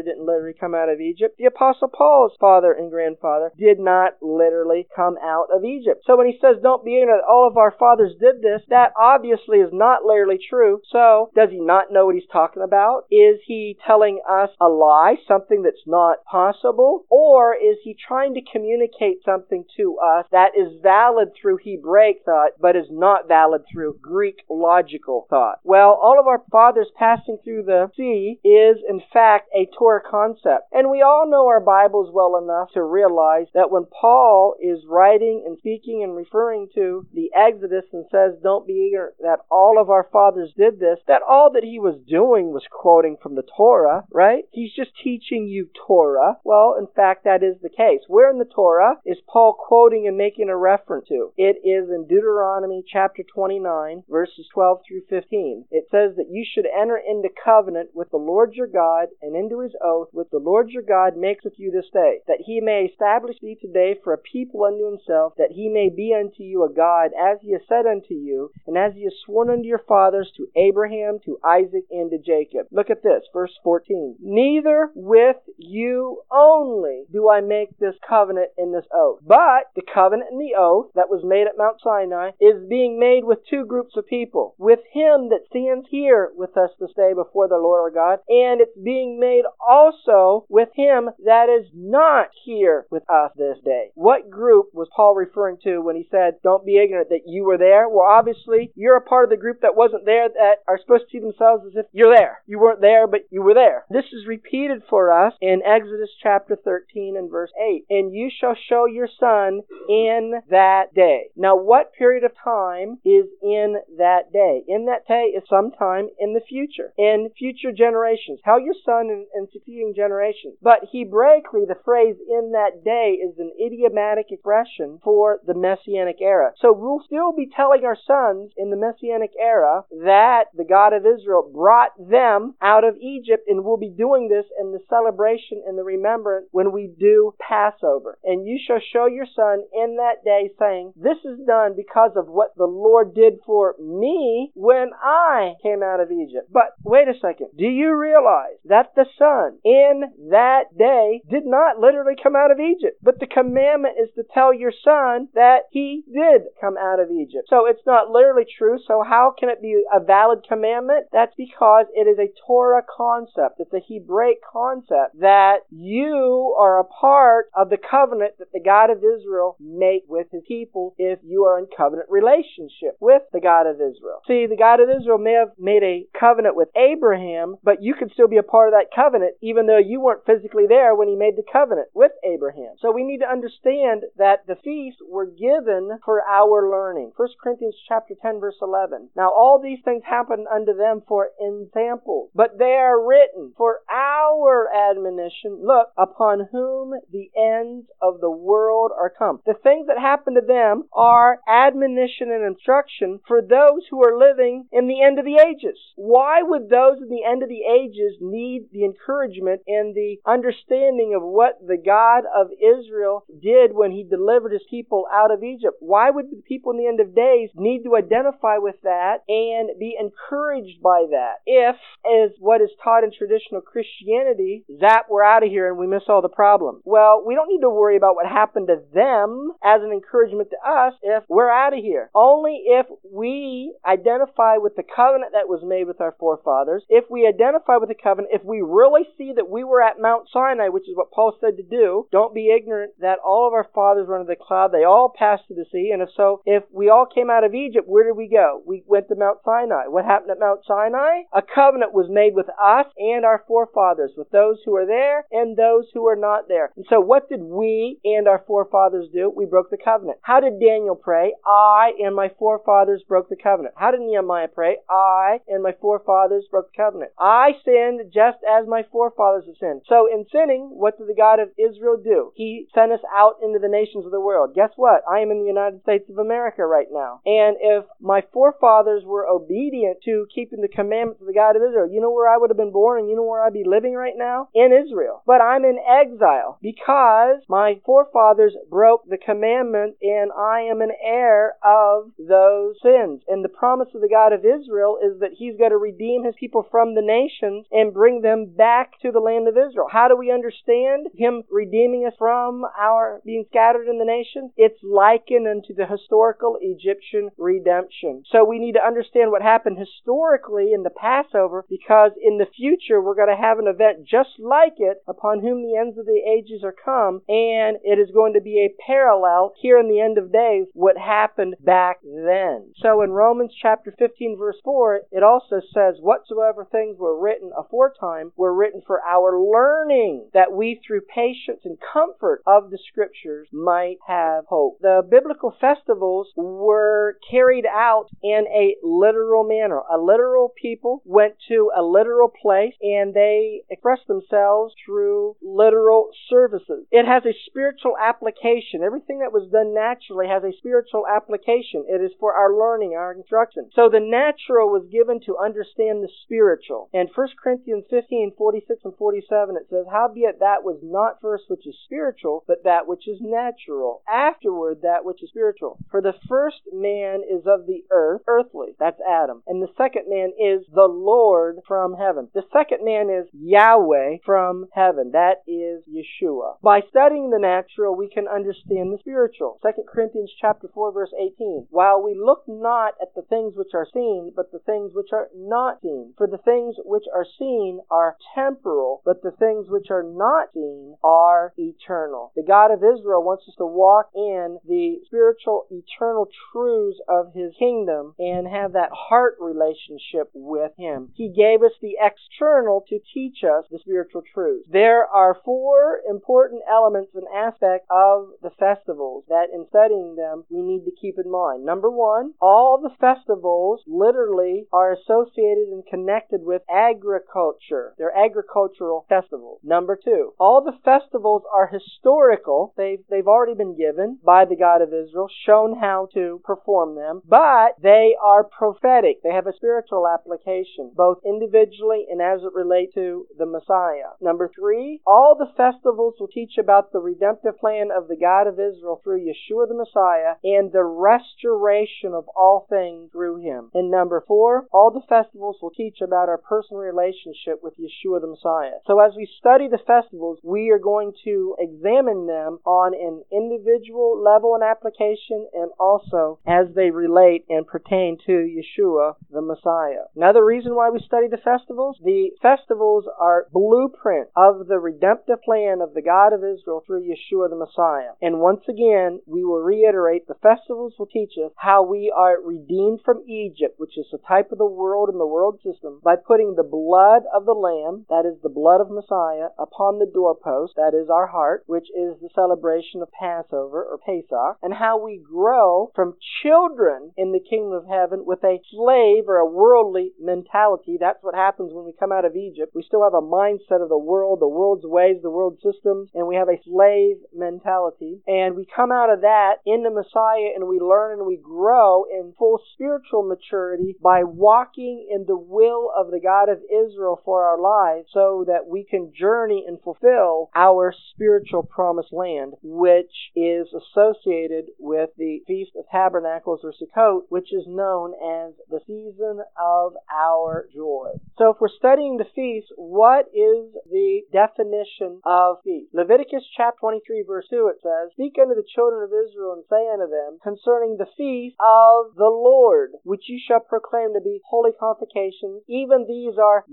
didn't 0.03 0.25
literally 0.25 0.55
come 0.59 0.73
out 0.75 0.89
of 0.89 0.99
Egypt. 0.99 1.37
The 1.37 1.45
apostle 1.45 1.87
Paul's 1.87 2.33
father 2.39 2.71
and 2.73 2.89
grandfather 2.89 3.51
did 3.57 3.79
not 3.79 4.13
literally 4.21 4.87
come 4.95 5.17
out 5.21 5.47
of 5.53 5.63
Egypt. 5.63 6.03
So 6.05 6.17
when 6.17 6.27
he 6.27 6.37
says 6.39 6.57
don't 6.61 6.85
be 6.85 6.97
ignorant 6.97 7.23
all 7.29 7.47
of 7.47 7.57
our 7.57 7.75
fathers 7.77 8.13
did 8.19 8.41
this, 8.41 8.61
that 8.69 8.93
obviously 8.99 9.59
is 9.59 9.71
not 9.71 10.03
literally 10.05 10.39
true. 10.49 10.81
So 10.91 11.29
does 11.35 11.49
he 11.49 11.59
not 11.59 11.91
know 11.91 12.05
what 12.05 12.15
he's 12.15 12.29
talking 12.31 12.63
about? 12.63 13.05
Is 13.11 13.39
he 13.45 13.77
telling 13.85 14.21
us 14.29 14.49
a 14.59 14.67
lie, 14.67 15.15
something 15.27 15.63
that's 15.63 15.85
not 15.85 16.23
possible? 16.25 17.05
Or 17.09 17.55
is 17.55 17.77
he 17.83 17.95
trying 17.95 18.33
to 18.35 18.41
communicate 18.41 19.17
something 19.25 19.65
to 19.77 19.97
us 19.97 20.25
that 20.31 20.51
is 20.57 20.81
valid 20.81 21.29
through 21.39 21.59
Hebraic 21.63 22.21
thought, 22.25 22.51
but 22.59 22.75
is 22.75 22.87
not 22.89 23.27
valid 23.27 23.63
through 23.71 23.99
Greek 24.01 24.43
logical 24.49 25.27
thought? 25.29 25.59
Well, 25.63 25.99
all 26.01 26.19
of 26.19 26.27
our 26.27 26.43
fathers 26.51 26.87
passing 26.97 27.37
through 27.43 27.63
the 27.63 27.89
sea 27.95 28.39
is 28.43 28.77
in 28.87 29.01
fact 29.33 29.49
a 29.55 29.67
Torah 29.77 30.01
concept. 30.01 30.67
And 30.71 30.89
we 30.89 31.01
all 31.01 31.29
know 31.29 31.47
our 31.47 31.59
Bibles 31.59 32.11
well 32.13 32.37
enough 32.41 32.69
to 32.73 32.83
realize 32.83 33.47
that 33.53 33.71
when 33.71 33.85
Paul 33.85 34.55
is 34.61 34.85
writing 34.87 35.43
and 35.45 35.57
speaking 35.57 36.03
and 36.03 36.15
referring 36.15 36.67
to 36.75 37.05
the 37.13 37.31
Exodus 37.35 37.85
and 37.91 38.05
says, 38.11 38.33
don't 38.41 38.67
be 38.67 38.87
ignorant 38.87 39.15
that 39.21 39.39
all 39.49 39.79
of 39.79 39.89
our 39.89 40.07
fathers 40.11 40.51
did 40.57 40.79
this, 40.79 40.99
that 41.07 41.21
all 41.27 41.51
that 41.53 41.63
he 41.63 41.79
was 41.79 41.99
doing 42.07 42.51
was 42.51 42.63
quoting 42.69 43.17
from 43.21 43.35
the 43.35 43.43
Torah, 43.57 44.03
right? 44.11 44.43
He's 44.51 44.73
just 44.75 44.91
teaching 45.03 45.47
you 45.47 45.69
Torah. 45.87 46.37
Well, 46.43 46.75
in 46.79 46.87
fact, 46.95 47.23
that 47.23 47.43
is 47.43 47.55
the 47.61 47.69
case. 47.69 48.01
Where 48.07 48.29
in 48.29 48.39
the 48.39 48.45
Torah 48.45 48.97
is 49.05 49.17
Paul 49.27 49.53
quoting 49.53 50.07
and 50.07 50.17
making 50.17 50.49
a 50.49 50.57
reference 50.57 51.07
to? 51.07 51.31
It 51.37 51.57
is 51.63 51.89
in 51.89 52.07
Deuteronomy 52.07 52.83
chapter 52.87 53.23
29, 53.23 54.03
verses 54.09 54.47
12 54.53 54.79
through 54.87 55.01
15. 55.09 55.65
It 55.71 55.87
says 55.89 56.15
that 56.17 56.29
you 56.29 56.45
should 56.45 56.65
enter 56.65 56.97
into 56.97 57.29
covenant 57.43 57.89
with 57.93 58.11
the 58.11 58.17
Lord 58.17 58.53
your 58.53 58.67
God 58.67 59.07
and 59.23 59.35
into 59.35 59.61
his 59.61 59.73
oath 59.83 60.09
with 60.11 60.29
the 60.29 60.37
Lord 60.37 60.69
your 60.69 60.83
God 60.83 61.15
makes 61.17 61.43
with 61.43 61.53
you 61.57 61.71
this 61.71 61.89
day, 61.93 62.19
that 62.27 62.41
he 62.45 62.59
may 62.61 62.85
establish 62.91 63.37
thee 63.41 63.57
today 63.59 63.95
for 64.03 64.13
a 64.13 64.17
people 64.17 64.63
unto 64.65 64.85
himself, 64.85 65.33
that 65.37 65.51
he 65.51 65.69
may 65.69 65.89
be 65.89 66.13
unto 66.13 66.43
you 66.43 66.63
a 66.63 66.73
God, 66.73 67.11
as 67.17 67.39
he 67.41 67.53
has 67.53 67.61
said 67.67 67.85
unto 67.85 68.13
you, 68.13 68.51
and 68.67 68.77
as 68.77 68.93
he 68.93 69.03
has 69.03 69.13
sworn 69.25 69.49
unto 69.49 69.67
your 69.67 69.81
fathers, 69.87 70.31
to 70.37 70.47
Abraham, 70.55 71.19
to 71.25 71.39
Isaac, 71.43 71.85
and 71.91 72.11
to 72.11 72.17
Jacob. 72.17 72.67
Look 72.71 72.89
at 72.89 73.03
this, 73.03 73.23
verse 73.33 73.57
14. 73.63 74.17
Neither 74.19 74.89
with 74.95 75.37
you 75.57 76.21
only 76.31 77.05
do 77.11 77.29
I 77.29 77.41
make 77.41 77.77
this 77.79 77.95
covenant 78.07 78.49
in 78.57 78.71
this 78.71 78.85
oath, 78.93 79.19
but 79.25 79.71
the 79.75 79.81
covenant 79.81 80.31
and 80.31 80.41
the 80.41 80.55
oath 80.57 80.91
that 80.95 81.09
was 81.09 81.23
made 81.23 81.47
at 81.47 81.57
Mount 81.57 81.79
Sinai 81.81 82.31
is 82.39 82.67
being 82.67 82.99
made 82.99 83.23
with 83.23 83.45
two 83.49 83.65
groups 83.65 83.95
of 83.95 84.07
people. 84.07 84.55
With 84.57 84.79
him 84.91 85.29
that 85.29 85.47
stands 85.49 85.87
here 85.89 86.31
with 86.35 86.57
us 86.57 86.71
this 86.79 86.93
day 86.95 87.13
before 87.13 87.47
the 87.47 87.57
Lord 87.57 87.81
our 87.81 87.91
God, 87.91 88.19
and 88.27 88.61
it's 88.61 88.77
being 88.77 89.12
made 89.19 89.43
also 89.65 90.45
with 90.49 90.69
him 90.75 91.09
that 91.25 91.49
is 91.49 91.69
not 91.73 92.27
here 92.45 92.85
with 92.89 93.03
us 93.09 93.31
this 93.35 93.57
day. 93.63 93.91
What 93.95 94.29
group 94.29 94.67
was 94.73 94.87
Paul 94.95 95.15
referring 95.15 95.57
to 95.63 95.79
when 95.79 95.95
he 95.95 96.07
said, 96.09 96.35
Don't 96.43 96.65
be 96.65 96.77
ignorant 96.77 97.09
that 97.09 97.27
you 97.27 97.43
were 97.43 97.57
there? 97.57 97.87
Well, 97.89 98.07
obviously, 98.07 98.71
you're 98.75 98.97
a 98.97 99.01
part 99.01 99.25
of 99.25 99.29
the 99.29 99.37
group 99.37 99.61
that 99.61 99.75
wasn't 99.75 100.05
there 100.05 100.29
that 100.29 100.57
are 100.67 100.79
supposed 100.79 101.05
to 101.05 101.11
see 101.11 101.19
themselves 101.19 101.65
as 101.67 101.73
if 101.75 101.85
you're 101.91 102.15
there. 102.15 102.41
You 102.45 102.59
weren't 102.59 102.81
there, 102.81 103.07
but 103.07 103.21
you 103.29 103.41
were 103.41 103.53
there. 103.53 103.85
This 103.89 104.05
is 104.13 104.27
repeated 104.27 104.83
for 104.89 105.11
us 105.11 105.33
in 105.41 105.61
Exodus 105.65 106.09
chapter 106.21 106.55
13 106.55 107.15
and 107.17 107.29
verse 107.29 107.51
8. 107.59 107.85
And 107.89 108.13
you 108.13 108.29
shall 108.29 108.55
show 108.69 108.85
your 108.85 109.07
son 109.19 109.61
in 109.89 110.33
that 110.49 110.93
day. 110.93 111.29
Now, 111.35 111.55
what 111.55 111.93
period 111.93 112.23
of 112.23 112.31
time 112.43 112.99
is 113.05 113.25
in 113.41 113.75
that 113.97 114.31
day? 114.31 114.63
In 114.67 114.85
that 114.85 115.07
day 115.07 115.33
is 115.35 115.43
sometime 115.49 116.09
in 116.19 116.33
the 116.33 116.41
future, 116.47 116.93
in 116.97 117.29
future 117.37 117.71
generations. 117.71 118.39
Tell 118.43 118.59
your 118.59 118.75
son 118.85 119.02
in, 119.09 119.25
in 119.35 119.47
succeeding 119.51 119.93
generations. 119.95 120.55
But 120.61 120.89
Hebraically, 120.93 121.65
the 121.67 121.79
phrase 121.83 122.15
in 122.29 122.51
that 122.53 122.83
day 122.83 123.17
is 123.21 123.37
an 123.39 123.51
idiomatic 123.59 124.27
expression 124.31 124.99
for 125.03 125.39
the 125.45 125.53
Messianic 125.53 126.17
era. 126.21 126.53
So 126.59 126.73
we'll 126.73 127.03
still 127.05 127.33
be 127.33 127.49
telling 127.55 127.83
our 127.85 127.97
sons 127.97 128.51
in 128.57 128.69
the 128.69 128.77
Messianic 128.77 129.31
era 129.39 129.83
that 130.03 130.45
the 130.55 130.65
God 130.65 130.93
of 130.93 131.05
Israel 131.05 131.49
brought 131.53 131.91
them 131.97 132.55
out 132.61 132.83
of 132.83 132.97
Egypt, 132.97 133.43
and 133.47 133.63
we'll 133.63 133.77
be 133.77 133.89
doing 133.89 134.29
this 134.29 134.45
in 134.59 134.71
the 134.71 134.83
celebration 134.89 135.63
and 135.65 135.77
the 135.77 135.83
remembrance 135.83 136.47
when 136.51 136.71
we 136.71 136.93
do 136.99 137.33
Passover. 137.39 138.17
And 138.23 138.45
you 138.47 138.59
shall 138.65 138.79
show 138.79 139.07
your 139.07 139.27
son 139.35 139.63
in 139.73 139.97
that 139.97 140.23
day, 140.23 140.51
saying, 140.59 140.93
This 140.95 141.17
is 141.25 141.45
done 141.45 141.73
because 141.75 142.11
of 142.15 142.27
what 142.27 142.55
the 142.55 142.65
Lord 142.65 143.13
did 143.13 143.39
for 143.45 143.75
me 143.79 144.51
when 144.55 144.91
I 145.01 145.53
came 145.61 145.81
out 145.83 145.99
of 145.99 146.11
Egypt. 146.11 146.51
But 146.51 146.75
wait 146.83 147.07
a 147.07 147.19
second. 147.19 147.49
Do 147.57 147.65
you 147.65 147.95
realize 147.95 148.57
that 148.65 148.92
the 148.95 149.05
son 149.17 149.59
in 149.63 150.03
that 150.29 150.77
day 150.77 151.21
did 151.29 151.45
not 151.45 151.79
literally 151.79 152.15
come 152.21 152.35
out 152.35 152.51
of 152.51 152.59
Egypt? 152.59 152.97
But 153.01 153.19
the 153.19 153.27
commandment 153.27 153.95
is 154.01 154.09
to 154.15 154.23
tell 154.33 154.53
your 154.53 154.73
son 154.83 155.29
that 155.33 155.69
he 155.71 156.03
did 156.11 156.43
come 156.59 156.77
out 156.77 156.99
of 156.99 157.11
Egypt. 157.11 157.47
So 157.49 157.65
it's 157.65 157.85
not 157.85 158.09
literally 158.09 158.45
true. 158.57 158.79
So 158.87 159.03
how 159.07 159.33
can 159.37 159.49
it 159.49 159.61
be 159.61 159.83
a 159.91 159.99
valid 159.99 160.45
commandment? 160.47 161.07
That's 161.11 161.33
because 161.37 161.85
it 161.93 162.07
is 162.07 162.19
a 162.19 162.33
Torah 162.45 162.83
concept. 162.83 163.59
It's 163.59 163.73
a 163.73 163.81
Hebraic 163.87 164.39
concept 164.51 165.19
that 165.19 165.59
you 165.69 166.55
are 166.59 166.79
a 166.79 166.83
part 166.83 167.47
of 167.55 167.69
the 167.69 167.77
covenant 167.77 168.33
that 168.39 168.51
the 168.53 168.59
God 168.63 168.89
of 168.89 169.03
Israel 169.03 169.57
make 169.59 170.03
with 170.07 170.27
his 170.31 170.43
people 170.47 170.95
if 170.97 171.19
you 171.23 171.43
are 171.43 171.59
in 171.59 171.67
covenant 171.75 172.09
relationship 172.09 172.97
with 172.99 173.21
the 173.31 173.39
God 173.39 173.67
of 173.67 173.75
Israel. 173.75 174.21
See, 174.27 174.47
the 174.47 174.57
God 174.57 174.79
of 174.79 174.89
Israel 174.89 175.17
may 175.17 175.33
have 175.33 175.51
made 175.57 175.83
a 175.83 176.05
covenant 176.17 176.55
with 176.55 176.69
Abraham, 176.75 177.55
but 177.63 177.81
you 177.81 177.93
can 177.93 178.09
still 178.11 178.27
be 178.27 178.37
a 178.37 178.43
part 178.43 178.69
of 178.69 178.73
that 178.73 178.82
Covenant, 178.93 179.35
even 179.41 179.67
though 179.67 179.77
you 179.77 179.99
weren't 179.99 180.25
physically 180.25 180.65
there 180.67 180.95
when 180.95 181.07
he 181.07 181.15
made 181.15 181.35
the 181.35 181.43
covenant 181.51 181.89
with 181.93 182.11
Abraham. 182.23 182.75
So 182.79 182.91
we 182.91 183.03
need 183.03 183.19
to 183.19 183.29
understand 183.29 184.03
that 184.17 184.47
the 184.47 184.55
feasts 184.55 185.01
were 185.07 185.25
given 185.25 185.99
for 186.05 186.21
our 186.21 186.69
learning. 186.69 187.11
1 187.15 187.29
Corinthians 187.41 187.75
chapter 187.87 188.15
10 188.21 188.39
verse 188.39 188.57
11. 188.61 189.09
Now 189.15 189.31
all 189.31 189.59
these 189.61 189.79
things 189.83 190.03
happened 190.05 190.47
unto 190.53 190.75
them 190.75 191.01
for 191.07 191.29
examples, 191.39 192.29
but 192.35 192.57
they 192.57 192.75
are 192.75 193.05
written 193.05 193.53
for 193.57 193.81
our 193.91 194.67
admonition. 194.73 195.61
Look, 195.63 195.89
upon 195.97 196.47
whom 196.51 196.93
the 197.11 197.29
ends 197.37 197.87
of 198.01 198.19
the 198.21 198.31
world 198.31 198.91
are 198.97 199.09
come. 199.09 199.39
The 199.45 199.53
things 199.53 199.87
that 199.87 199.99
happen 199.99 200.35
to 200.35 200.41
them 200.41 200.83
are 200.93 201.39
admonition 201.47 202.31
and 202.31 202.45
instruction 202.45 203.19
for 203.27 203.41
those 203.41 203.87
who 203.89 204.03
are 204.03 204.17
living 204.17 204.67
in 204.71 204.87
the 204.87 205.01
end 205.01 205.19
of 205.19 205.25
the 205.25 205.37
ages. 205.37 205.77
Why 205.95 206.41
would 206.41 206.69
those 206.69 206.97
in 207.01 207.09
the 207.09 207.23
end 207.23 207.43
of 207.43 207.49
the 207.49 207.63
ages 207.63 208.17
need 208.19 208.69
the 208.73 208.85
encouragement 208.85 209.61
and 209.67 209.95
the 209.95 210.17
understanding 210.25 211.13
of 211.15 211.21
what 211.21 211.59
the 211.65 211.77
God 211.77 212.23
of 212.25 212.47
Israel 212.51 213.25
did 213.41 213.73
when 213.73 213.91
he 213.91 214.03
delivered 214.03 214.51
his 214.51 214.65
people 214.69 215.05
out 215.13 215.31
of 215.31 215.43
Egypt? 215.43 215.77
Why 215.79 216.09
would 216.09 216.31
the 216.31 216.41
people 216.47 216.71
in 216.71 216.79
the 216.79 216.87
end 216.87 216.99
of 216.99 217.15
days 217.15 217.49
need 217.55 217.83
to 217.83 217.95
identify 217.95 218.57
with 218.57 218.75
that 218.83 219.23
and 219.27 219.69
be 219.79 219.95
encouraged 219.99 220.81
by 220.81 221.05
that? 221.11 221.45
If, 221.45 221.75
as 222.05 222.31
what 222.39 222.61
is 222.61 222.71
taught 222.83 223.03
in 223.03 223.11
traditional 223.11 223.61
Christianity, 223.61 224.65
zap, 224.79 225.05
we're 225.09 225.23
out 225.23 225.43
of 225.43 225.49
here 225.49 225.69
and 225.69 225.77
we 225.77 225.87
miss 225.87 226.03
all 226.07 226.21
the 226.21 226.29
problems. 226.29 226.81
Well, 226.85 227.23
we 227.25 227.35
don't 227.35 227.49
need 227.49 227.61
to 227.61 227.69
worry 227.69 227.97
about 227.97 228.15
what 228.15 228.25
happened 228.25 228.67
to 228.67 228.81
them 228.93 229.51
as 229.63 229.81
an 229.81 229.91
encouragement 229.91 230.49
to 230.49 230.57
us 230.69 230.93
if 231.01 231.23
we're 231.27 231.51
out 231.51 231.73
of 231.73 231.79
here. 231.79 232.09
Only 232.15 232.63
if 232.65 232.87
we 233.11 233.75
identify 233.85 234.57
with 234.57 234.75
the 234.75 234.83
covenant 234.83 235.33
that 235.33 235.47
was 235.47 235.61
made 235.63 235.85
with 235.87 236.01
our 236.01 236.15
forefathers, 236.19 236.83
if 236.89 237.05
we 237.09 237.27
identify 237.27 237.77
with 237.77 237.89
the 237.89 237.95
covenant, 237.95 238.33
if 238.33 238.43
we 238.43 238.61
really 238.65 239.07
see 239.17 239.33
that 239.35 239.49
we 239.49 239.63
were 239.63 239.81
at 239.81 239.99
Mount 239.99 240.27
Sinai, 240.31 240.69
which 240.69 240.89
is 240.89 240.95
what 240.95 241.11
Paul 241.11 241.35
said 241.39 241.57
to 241.57 241.63
do, 241.63 242.07
don't 242.11 242.33
be 242.33 242.53
ignorant 242.55 242.93
that 242.99 243.19
all 243.25 243.47
of 243.47 243.53
our 243.53 243.67
fathers 243.73 244.07
were 244.07 244.17
under 244.17 244.31
the 244.31 244.39
cloud, 244.39 244.71
they 244.71 244.83
all 244.83 245.13
passed 245.13 245.43
through 245.47 245.57
the 245.57 245.65
sea, 245.71 245.91
and 245.91 246.01
if 246.01 246.09
so, 246.15 246.41
if 246.45 246.63
we 246.71 246.89
all 246.89 247.05
came 247.05 247.29
out 247.29 247.43
of 247.43 247.53
Egypt, 247.53 247.87
where 247.87 248.03
did 248.03 248.17
we 248.17 248.27
go? 248.27 248.61
We 248.65 248.83
went 248.87 249.07
to 249.09 249.15
Mount 249.15 249.39
Sinai. 249.45 249.87
What 249.87 250.05
happened 250.05 250.31
at 250.31 250.39
Mount 250.39 250.61
Sinai? 250.67 251.23
A 251.33 251.41
covenant 251.41 251.93
was 251.93 252.07
made 252.09 252.35
with 252.35 252.47
us 252.61 252.85
and 252.97 253.25
our 253.25 253.43
forefathers, 253.47 254.11
with 254.17 254.29
those 254.31 254.57
who 254.65 254.75
are 254.75 254.85
there 254.85 255.25
and 255.31 255.57
those 255.57 255.85
who 255.93 256.07
are 256.07 256.15
not 256.15 256.47
there. 256.47 256.71
And 256.75 256.85
so 256.89 256.99
what 256.99 257.29
did 257.29 257.41
we 257.41 257.99
and 258.03 258.27
our 258.27 258.43
forefathers 258.45 259.07
do? 259.13 259.31
We 259.35 259.45
broke 259.45 259.69
the 259.69 259.77
covenant. 259.77 260.19
How 260.21 260.39
did 260.39 260.59
Daniel 260.59 260.95
pray? 260.95 261.33
I 261.45 261.93
and 261.99 262.15
my 262.15 262.29
forefathers 262.39 263.03
broke 263.07 263.29
the 263.29 263.35
covenant. 263.35 263.75
How 263.77 263.91
did 263.91 264.01
Nehemiah 264.01 264.47
pray? 264.47 264.77
I 264.89 265.39
and 265.47 265.63
my 265.63 265.73
forefathers 265.79 266.45
broke 266.49 266.71
the 266.71 266.77
covenant. 266.77 267.11
I 267.19 267.51
sinned 267.65 268.11
just 268.13 268.37
as 268.47 268.67
my 268.67 268.83
forefathers 268.91 269.45
have 269.47 269.57
sinned. 269.59 269.81
So 269.87 270.07
in 270.11 270.25
sinning, 270.31 270.69
what 270.73 270.97
did 270.97 271.07
the 271.07 271.15
God 271.15 271.39
of 271.39 271.49
Israel 271.57 271.97
do? 272.01 272.31
He 272.35 272.67
sent 272.73 272.91
us 272.91 273.03
out 273.13 273.35
into 273.43 273.59
the 273.59 273.67
nations 273.67 274.05
of 274.05 274.11
the 274.11 274.19
world. 274.19 274.55
Guess 274.55 274.71
what? 274.75 275.03
I 275.09 275.19
am 275.19 275.31
in 275.31 275.39
the 275.39 275.47
United 275.47 275.81
States 275.81 276.09
of 276.09 276.17
America 276.17 276.65
right 276.65 276.87
now. 276.91 277.21
And 277.25 277.57
if 277.59 277.85
my 277.99 278.21
forefathers 278.33 279.03
were 279.05 279.27
obedient 279.27 279.97
to 280.05 280.27
keeping 280.33 280.61
the 280.61 280.67
commandments 280.67 281.21
of 281.21 281.27
the 281.27 281.33
God 281.33 281.55
of 281.55 281.63
Israel, 281.63 281.89
you 281.91 282.01
know 282.01 282.11
where 282.11 282.29
I 282.29 282.37
would 282.37 282.49
have 282.49 282.57
been 282.57 282.71
born 282.71 282.99
and 282.99 283.09
you 283.09 283.15
know 283.15 283.23
where 283.23 283.43
I'd 283.43 283.53
be 283.53 283.63
living 283.65 283.93
right 283.93 284.15
now? 284.15 284.49
In 284.53 284.71
Israel. 284.73 285.21
But 285.25 285.41
I'm 285.41 285.65
in 285.65 285.77
exile 285.79 286.57
because 286.61 287.41
my 287.47 287.79
forefathers 287.85 288.55
broke 288.69 289.07
the 289.07 289.17
commandment 289.17 289.95
and 290.01 290.31
I 290.31 290.61
am 290.61 290.81
an 290.81 290.91
heir 291.03 291.55
of 291.63 292.11
those 292.17 292.75
sins. 292.81 293.21
And 293.27 293.43
the 293.43 293.49
promise 293.49 293.89
of 293.93 294.01
the 294.01 294.09
God 294.09 294.33
of 294.33 294.45
Israel 294.45 294.97
is 295.03 295.19
that 295.19 295.33
he's 295.37 295.57
going 295.57 295.71
to 295.71 295.77
redeem 295.77 296.23
his 296.23 296.35
people 296.39 296.65
from 296.69 296.95
the 296.95 297.01
nations 297.01 297.65
and 297.71 297.93
bring 297.93 298.21
them 298.21 298.32
back 298.57 298.99
to 299.01 299.11
the 299.11 299.19
land 299.19 299.47
of 299.47 299.57
Israel. 299.57 299.87
How 299.91 300.07
do 300.07 300.17
we 300.17 300.31
understand 300.31 301.07
him 301.15 301.43
redeeming 301.49 302.05
us 302.05 302.13
from 302.17 302.63
our 302.77 303.21
being 303.25 303.45
scattered 303.49 303.87
in 303.87 303.99
the 303.99 304.05
nations? 304.05 304.51
It's 304.57 304.79
likened 304.83 305.47
unto 305.47 305.73
the 305.73 305.85
historical 305.85 306.57
Egyptian 306.61 307.29
redemption. 307.37 308.23
So 308.29 308.43
we 308.43 308.59
need 308.59 308.73
to 308.73 308.85
understand 308.85 309.31
what 309.31 309.41
happened 309.41 309.77
historically 309.77 310.73
in 310.73 310.83
the 310.83 310.89
Passover 310.89 311.65
because 311.69 312.11
in 312.21 312.37
the 312.37 312.47
future 312.57 313.01
we're 313.01 313.15
going 313.15 313.33
to 313.33 313.41
have 313.41 313.59
an 313.59 313.67
event 313.67 314.05
just 314.07 314.39
like 314.39 314.77
it 314.77 315.03
upon 315.07 315.41
whom 315.41 315.63
the 315.63 315.77
ends 315.77 315.97
of 315.97 316.05
the 316.05 316.21
ages 316.25 316.63
are 316.63 316.73
come 316.73 317.21
and 317.27 317.77
it 317.83 317.99
is 317.99 318.11
going 318.13 318.33
to 318.33 318.41
be 318.41 318.59
a 318.59 318.73
parallel 318.85 319.53
here 319.61 319.77
in 319.77 319.89
the 319.89 319.99
end 319.99 320.17
of 320.17 320.31
days 320.31 320.67
what 320.73 320.97
happened 320.97 321.55
back 321.59 321.99
then. 322.03 322.73
So 322.77 323.01
in 323.01 323.11
Romans 323.11 323.53
chapter 323.59 323.93
15 323.97 324.37
verse 324.37 324.57
4 324.63 325.01
it 325.11 325.23
also 325.23 325.61
says 325.73 325.95
whatsoever 325.99 326.65
things 326.65 326.97
were 326.97 327.19
written 327.19 327.51
aforetime 327.57 328.22
were 328.35 328.53
written 328.53 328.81
for 328.85 329.01
our 329.01 329.39
learning 329.39 330.29
that 330.33 330.51
we 330.51 330.79
through 330.85 331.01
patience 331.01 331.61
and 331.63 331.77
comfort 331.93 332.41
of 332.45 332.69
the 332.69 332.79
scriptures 332.89 333.47
might 333.51 333.97
have 334.07 334.45
hope. 334.47 334.79
The 334.81 335.01
biblical 335.09 335.53
festivals 335.59 336.27
were 336.35 337.17
carried 337.29 337.65
out 337.65 338.07
in 338.21 338.45
a 338.47 338.75
literal 338.83 339.43
manner. 339.43 339.81
A 339.91 339.97
literal 339.97 340.53
people 340.59 341.01
went 341.05 341.35
to 341.47 341.71
a 341.75 341.81
literal 341.81 342.29
place 342.29 342.73
and 342.81 343.13
they 343.13 343.63
expressed 343.69 344.07
themselves 344.07 344.73
through 344.85 345.35
literal 345.41 346.09
services. 346.29 346.85
It 346.91 347.05
has 347.05 347.23
a 347.25 347.37
spiritual 347.47 347.95
application. 347.97 348.83
Everything 348.83 349.19
that 349.19 349.33
was 349.33 349.49
done 349.51 349.73
naturally 349.73 350.27
has 350.27 350.43
a 350.43 350.55
spiritual 350.57 351.05
application. 351.07 351.85
It 351.87 352.01
is 352.01 352.11
for 352.19 352.33
our 352.33 352.53
learning, 352.53 352.93
our 352.97 353.13
instruction. 353.13 353.69
So 353.73 353.89
the 353.89 353.99
natural 353.99 354.69
was 354.69 354.87
given 354.91 355.19
to 355.25 355.37
understand 355.37 356.03
the 356.03 356.09
spiritual. 356.23 356.89
And 356.93 357.09
1 357.13 357.27
Corinthians 357.41 357.85
15, 357.89 358.12
46 358.37 358.81
and 358.85 358.95
47 358.97 359.55
it 359.57 359.67
says, 359.69 359.85
Howbeit 359.91 360.39
that 360.39 360.63
was 360.63 360.79
not 360.83 361.21
first 361.21 361.45
which 361.47 361.65
is 361.65 361.75
spiritual, 361.85 362.43
but 362.47 362.63
that 362.63 362.87
which 362.87 363.07
is 363.07 363.17
natural. 363.19 364.03
Afterward 364.07 364.81
that 364.83 365.03
which 365.05 365.23
is 365.23 365.29
spiritual. 365.29 365.79
For 365.89 366.01
the 366.01 366.13
first 366.29 366.61
man 366.71 367.21
is 367.23 367.45
of 367.45 367.65
the 367.65 367.83
earth, 367.91 368.21
earthly. 368.27 368.75
That's 368.79 368.99
Adam. 369.07 369.41
And 369.47 369.61
the 369.61 369.73
second 369.77 370.05
man 370.07 370.31
is 370.39 370.65
the 370.73 370.87
Lord 370.87 371.57
from 371.67 371.95
heaven. 371.95 372.29
The 372.33 372.43
second 372.51 372.85
man 372.85 373.09
is 373.09 373.27
Yahweh 373.33 374.17
from 374.25 374.67
heaven. 374.73 375.11
That 375.13 375.43
is 375.47 375.83
Yeshua. 375.87 376.55
By 376.61 376.81
studying 376.89 377.29
the 377.29 377.39
natural, 377.39 377.95
we 377.95 378.09
can 378.09 378.27
understand 378.27 378.91
the 378.93 378.97
spiritual. 378.99 379.59
2 379.63 379.83
Corinthians 379.91 380.31
chapter 380.39 380.67
4 380.73 380.91
verse 380.91 381.13
18. 381.19 381.67
While 381.69 382.03
we 382.03 382.13
look 382.13 382.43
not 382.47 382.93
at 383.01 383.15
the 383.15 383.21
things 383.23 383.53
which 383.55 383.73
are 383.73 383.87
seen, 383.93 384.33
but 384.35 384.51
the 384.51 384.59
things 384.59 384.91
which 384.93 385.09
are 385.13 385.29
not 385.35 385.81
seen. 385.81 386.13
For 386.17 386.27
the 386.27 386.37
things 386.37 386.75
which 386.83 387.05
are 387.13 387.25
seen 387.39 387.79
are 387.89 388.02
temporal, 388.35 389.01
but 389.05 389.21
the 389.21 389.31
things 389.31 389.67
which 389.69 389.87
are 389.89 390.03
not 390.03 390.53
seen 390.53 390.95
are 391.03 391.53
eternal. 391.57 392.31
The 392.35 392.43
God 392.43 392.71
of 392.71 392.83
Israel 392.83 393.23
wants 393.23 393.45
us 393.47 393.55
to 393.57 393.65
walk 393.65 394.09
in 394.15 394.59
the 394.67 394.99
spiritual, 395.05 395.65
eternal 395.71 396.27
truths 396.51 396.99
of 397.07 397.33
His 397.33 397.53
kingdom 397.57 398.15
and 398.19 398.47
have 398.47 398.73
that 398.73 398.91
heart 398.91 399.37
relationship 399.39 400.29
with 400.33 400.71
Him. 400.77 401.09
He 401.15 401.29
gave 401.29 401.63
us 401.63 401.73
the 401.81 401.97
external 401.99 402.83
to 402.89 402.99
teach 403.13 403.43
us 403.43 403.65
the 403.69 403.79
spiritual 403.79 404.23
truths. 404.33 404.67
There 404.71 405.05
are 405.05 405.37
four 405.45 406.01
important 406.09 406.61
elements 406.69 407.11
and 407.13 407.27
aspects 407.33 407.87
of 407.89 408.29
the 408.41 408.51
festivals 408.59 409.25
that 409.29 409.47
in 409.53 409.65
studying 409.69 410.15
them 410.15 410.45
we 410.49 410.61
need 410.61 410.85
to 410.85 410.91
keep 410.99 411.17
in 411.17 411.29
mind. 411.29 411.65
Number 411.65 411.89
one, 411.89 412.33
all 412.41 412.79
the 412.81 412.95
festivals 412.99 413.81
literally 413.87 414.67
are 414.71 414.93
associated 414.93 415.69
and 415.69 415.85
connected 415.85 416.43
with 416.43 416.61
agriculture. 416.69 417.92
They're 417.97 418.15
agricultural 418.15 419.05
festivals. 419.09 419.59
Number 419.63 419.97
two, 420.01 420.33
all 420.39 420.63
the 420.63 420.77
festivals 420.83 421.43
are 421.53 421.67
historical. 421.67 422.73
They've, 422.77 423.03
they've 423.09 423.27
already 423.27 423.55
been 423.55 423.77
given 423.77 424.19
by 424.23 424.45
the 424.45 424.55
God 424.55 424.81
of 424.81 424.93
Israel, 424.93 425.29
shown 425.45 425.79
how 425.79 426.07
to 426.13 426.41
perform 426.43 426.95
them, 426.95 427.21
but 427.27 427.75
they 427.81 428.15
are 428.21 428.43
prophetic. 428.43 429.21
They 429.23 429.33
have 429.33 429.47
a 429.47 429.55
spiritual 429.55 430.07
application, 430.07 430.91
both 430.95 431.19
individually 431.25 432.05
and 432.09 432.21
as 432.21 432.41
it 432.43 432.53
relates 432.53 432.93
to 432.95 433.27
the 433.37 433.45
Messiah. 433.45 434.15
Number 434.21 434.49
three, 434.53 435.01
all 435.05 435.35
the 435.37 435.51
festivals 435.55 436.15
will 436.19 436.27
teach 436.27 436.57
about 436.57 436.91
the 436.91 436.99
redemptive 436.99 437.59
plan 437.59 437.89
of 437.95 438.07
the 438.07 438.17
God 438.17 438.47
of 438.47 438.59
Israel 438.59 439.01
through 439.03 439.25
Yeshua 439.25 439.67
the 439.67 439.73
Messiah 439.73 440.35
and 440.43 440.71
the 440.71 440.83
restoration 440.83 442.13
of 442.13 442.27
all 442.35 442.65
things 442.69 443.11
through 443.11 443.41
him. 443.41 443.69
And 443.73 443.89
number 443.89 444.23
four, 444.27 444.67
all 444.71 444.91
the 444.91 445.05
festivals 445.07 445.57
will 445.61 445.71
teach 445.71 446.01
about 446.01 446.29
our 446.29 446.37
personal 446.37 446.81
relationship 446.81 447.61
with 447.61 447.75
Yeshua 447.83 448.21
the 448.21 448.27
Messiah. 448.27 448.79
So 448.87 448.99
as 448.99 449.13
we 449.15 449.27
study 449.37 449.67
the 449.67 449.83
festivals, 449.85 450.39
we 450.43 450.69
are 450.71 450.79
going 450.79 451.11
to 451.25 451.55
examine 451.59 452.27
them 452.27 452.59
on 452.65 452.93
an 452.93 453.23
individual 453.31 454.21
level 454.21 454.55
and 454.55 454.63
application 454.63 455.47
and 455.53 455.71
also 455.79 456.39
as 456.47 456.67
they 456.75 456.89
relate 456.89 457.45
and 457.49 457.67
pertain 457.67 458.17
to 458.25 458.31
Yeshua 458.31 459.15
the 459.31 459.41
Messiah. 459.41 460.07
Another 460.15 460.45
reason 460.45 460.75
why 460.75 460.89
we 460.89 460.99
study 461.05 461.27
the 461.27 461.37
festivals, 461.37 461.97
the 462.03 462.31
festivals 462.41 463.05
are 463.19 463.47
blueprint 463.51 464.29
of 464.35 464.67
the 464.67 464.79
redemptive 464.79 465.41
plan 465.43 465.81
of 465.81 465.93
the 465.93 466.01
God 466.01 466.33
of 466.33 466.43
Israel 466.43 466.83
through 466.85 467.03
Yeshua 467.03 467.49
the 467.49 467.55
Messiah. 467.55 468.13
And 468.21 468.39
once 468.39 468.63
again, 468.69 469.19
we 469.25 469.43
will 469.43 469.61
reiterate 469.61 470.27
the 470.27 470.35
festivals 470.35 470.93
will 470.97 471.07
teach 471.07 471.33
us 471.43 471.51
how 471.57 471.83
we 471.83 472.13
are 472.15 472.41
redeemed 472.41 473.01
from 473.03 473.23
Egypt, 473.27 473.75
which 473.77 473.97
is 473.97 474.05
the 474.11 474.19
type 474.27 474.51
of 474.51 474.57
the 474.57 474.65
world 474.65 475.09
and 475.09 475.19
the 475.19 475.27
world 475.27 475.59
system, 475.63 475.99
by 476.03 476.15
putting 476.15 476.55
the 476.55 476.63
blood 476.63 477.23
of 477.33 477.45
the 477.45 477.53
Lamb 477.53 477.72
Lamb, 477.73 478.05
that 478.09 478.25
is 478.25 478.41
the 478.41 478.49
blood 478.49 478.81
of 478.81 478.91
Messiah, 478.91 479.49
upon 479.57 479.99
the 479.99 480.09
doorpost, 480.11 480.73
that 480.75 480.93
is 480.93 481.09
our 481.09 481.27
heart, 481.27 481.63
which 481.65 481.89
is 481.89 482.19
the 482.21 482.29
celebration 482.35 483.01
of 483.01 483.11
Passover 483.11 483.83
or 483.83 483.97
Pesach, 483.97 484.57
and 484.61 484.73
how 484.73 485.03
we 485.03 485.17
grow 485.17 485.91
from 485.95 486.17
children 486.41 487.11
in 487.17 487.31
the 487.31 487.39
kingdom 487.39 487.73
of 487.73 487.87
heaven 487.87 488.23
with 488.25 488.43
a 488.43 488.59
slave 488.71 489.27
or 489.27 489.37
a 489.37 489.49
worldly 489.49 490.11
mentality. 490.19 490.97
That's 490.99 491.23
what 491.23 491.35
happens 491.35 491.73
when 491.73 491.85
we 491.85 491.93
come 491.93 492.11
out 492.11 492.25
of 492.25 492.35
Egypt. 492.35 492.73
We 492.75 492.83
still 492.83 493.03
have 493.03 493.13
a 493.13 493.21
mindset 493.21 493.81
of 493.81 493.89
the 493.89 493.97
world, 493.97 494.39
the 494.39 494.47
world's 494.47 494.85
ways, 494.85 495.17
the 495.21 495.29
world's 495.29 495.61
systems, 495.61 496.09
and 496.13 496.27
we 496.27 496.35
have 496.35 496.49
a 496.49 496.61
slave 496.63 497.17
mentality. 497.33 498.21
And 498.27 498.55
we 498.55 498.65
come 498.65 498.91
out 498.91 499.11
of 499.11 499.21
that 499.21 499.57
into 499.65 499.89
Messiah 499.89 500.53
and 500.55 500.67
we 500.67 500.79
learn 500.79 501.19
and 501.19 501.27
we 501.27 501.37
grow 501.37 502.05
in 502.05 502.33
full 502.37 502.59
spiritual 502.73 503.23
maturity 503.23 503.95
by 504.01 504.23
walking 504.23 505.07
in 505.09 505.25
the 505.25 505.37
will 505.37 505.91
of 505.95 506.11
the 506.11 506.19
God 506.19 506.49
of 506.49 506.59
Israel 506.69 507.21
for 507.23 507.45
our 507.45 507.52
lives 507.59 508.07
so 508.13 508.45
that 508.47 508.67
we 508.67 508.83
can 508.83 509.13
journey 509.17 509.65
and 509.67 509.81
fulfill 509.81 510.49
our 510.55 510.93
spiritual 511.11 511.63
promised 511.63 512.13
land, 512.13 512.53
which 512.61 513.31
is 513.35 513.67
associated 513.73 514.65
with 514.79 515.09
the 515.17 515.41
Feast 515.47 515.71
of 515.77 515.85
Tabernacles 515.91 516.61
or 516.63 516.73
Sukkot, 516.73 517.23
which 517.29 517.53
is 517.53 517.65
known 517.67 518.13
as 518.13 518.53
the 518.69 518.79
season 518.85 519.41
of 519.59 519.93
our 520.11 520.67
joy. 520.73 521.11
So 521.37 521.51
if 521.51 521.57
we're 521.59 521.67
studying 521.67 522.17
the 522.17 522.29
feast, 522.35 522.67
what 522.77 523.27
is 523.33 523.73
the 523.89 524.21
definition 524.31 525.21
of 525.25 525.57
feast? 525.63 525.93
Leviticus 525.93 526.43
chapter 526.55 526.79
23 526.79 527.23
verse 527.27 527.45
2 527.49 527.67
it 527.67 527.81
says, 527.81 528.11
Speak 528.13 528.35
unto 528.41 528.55
the 528.55 528.67
children 528.75 529.03
of 529.03 529.11
Israel 529.13 529.53
and 529.53 529.63
say 529.69 529.87
unto 529.87 530.09
them 530.09 530.39
concerning 530.43 530.97
the 530.97 531.09
feast 531.17 531.55
of 531.59 532.15
the 532.15 532.29
Lord, 532.29 532.91
which 533.03 533.29
you 533.29 533.39
shall 533.39 533.59
proclaim 533.59 534.13
to 534.13 534.21
be 534.21 534.41
holy 534.45 534.71
convocations. 534.77 535.63
Even 535.67 536.05
these 536.07 536.37
are 536.37 536.65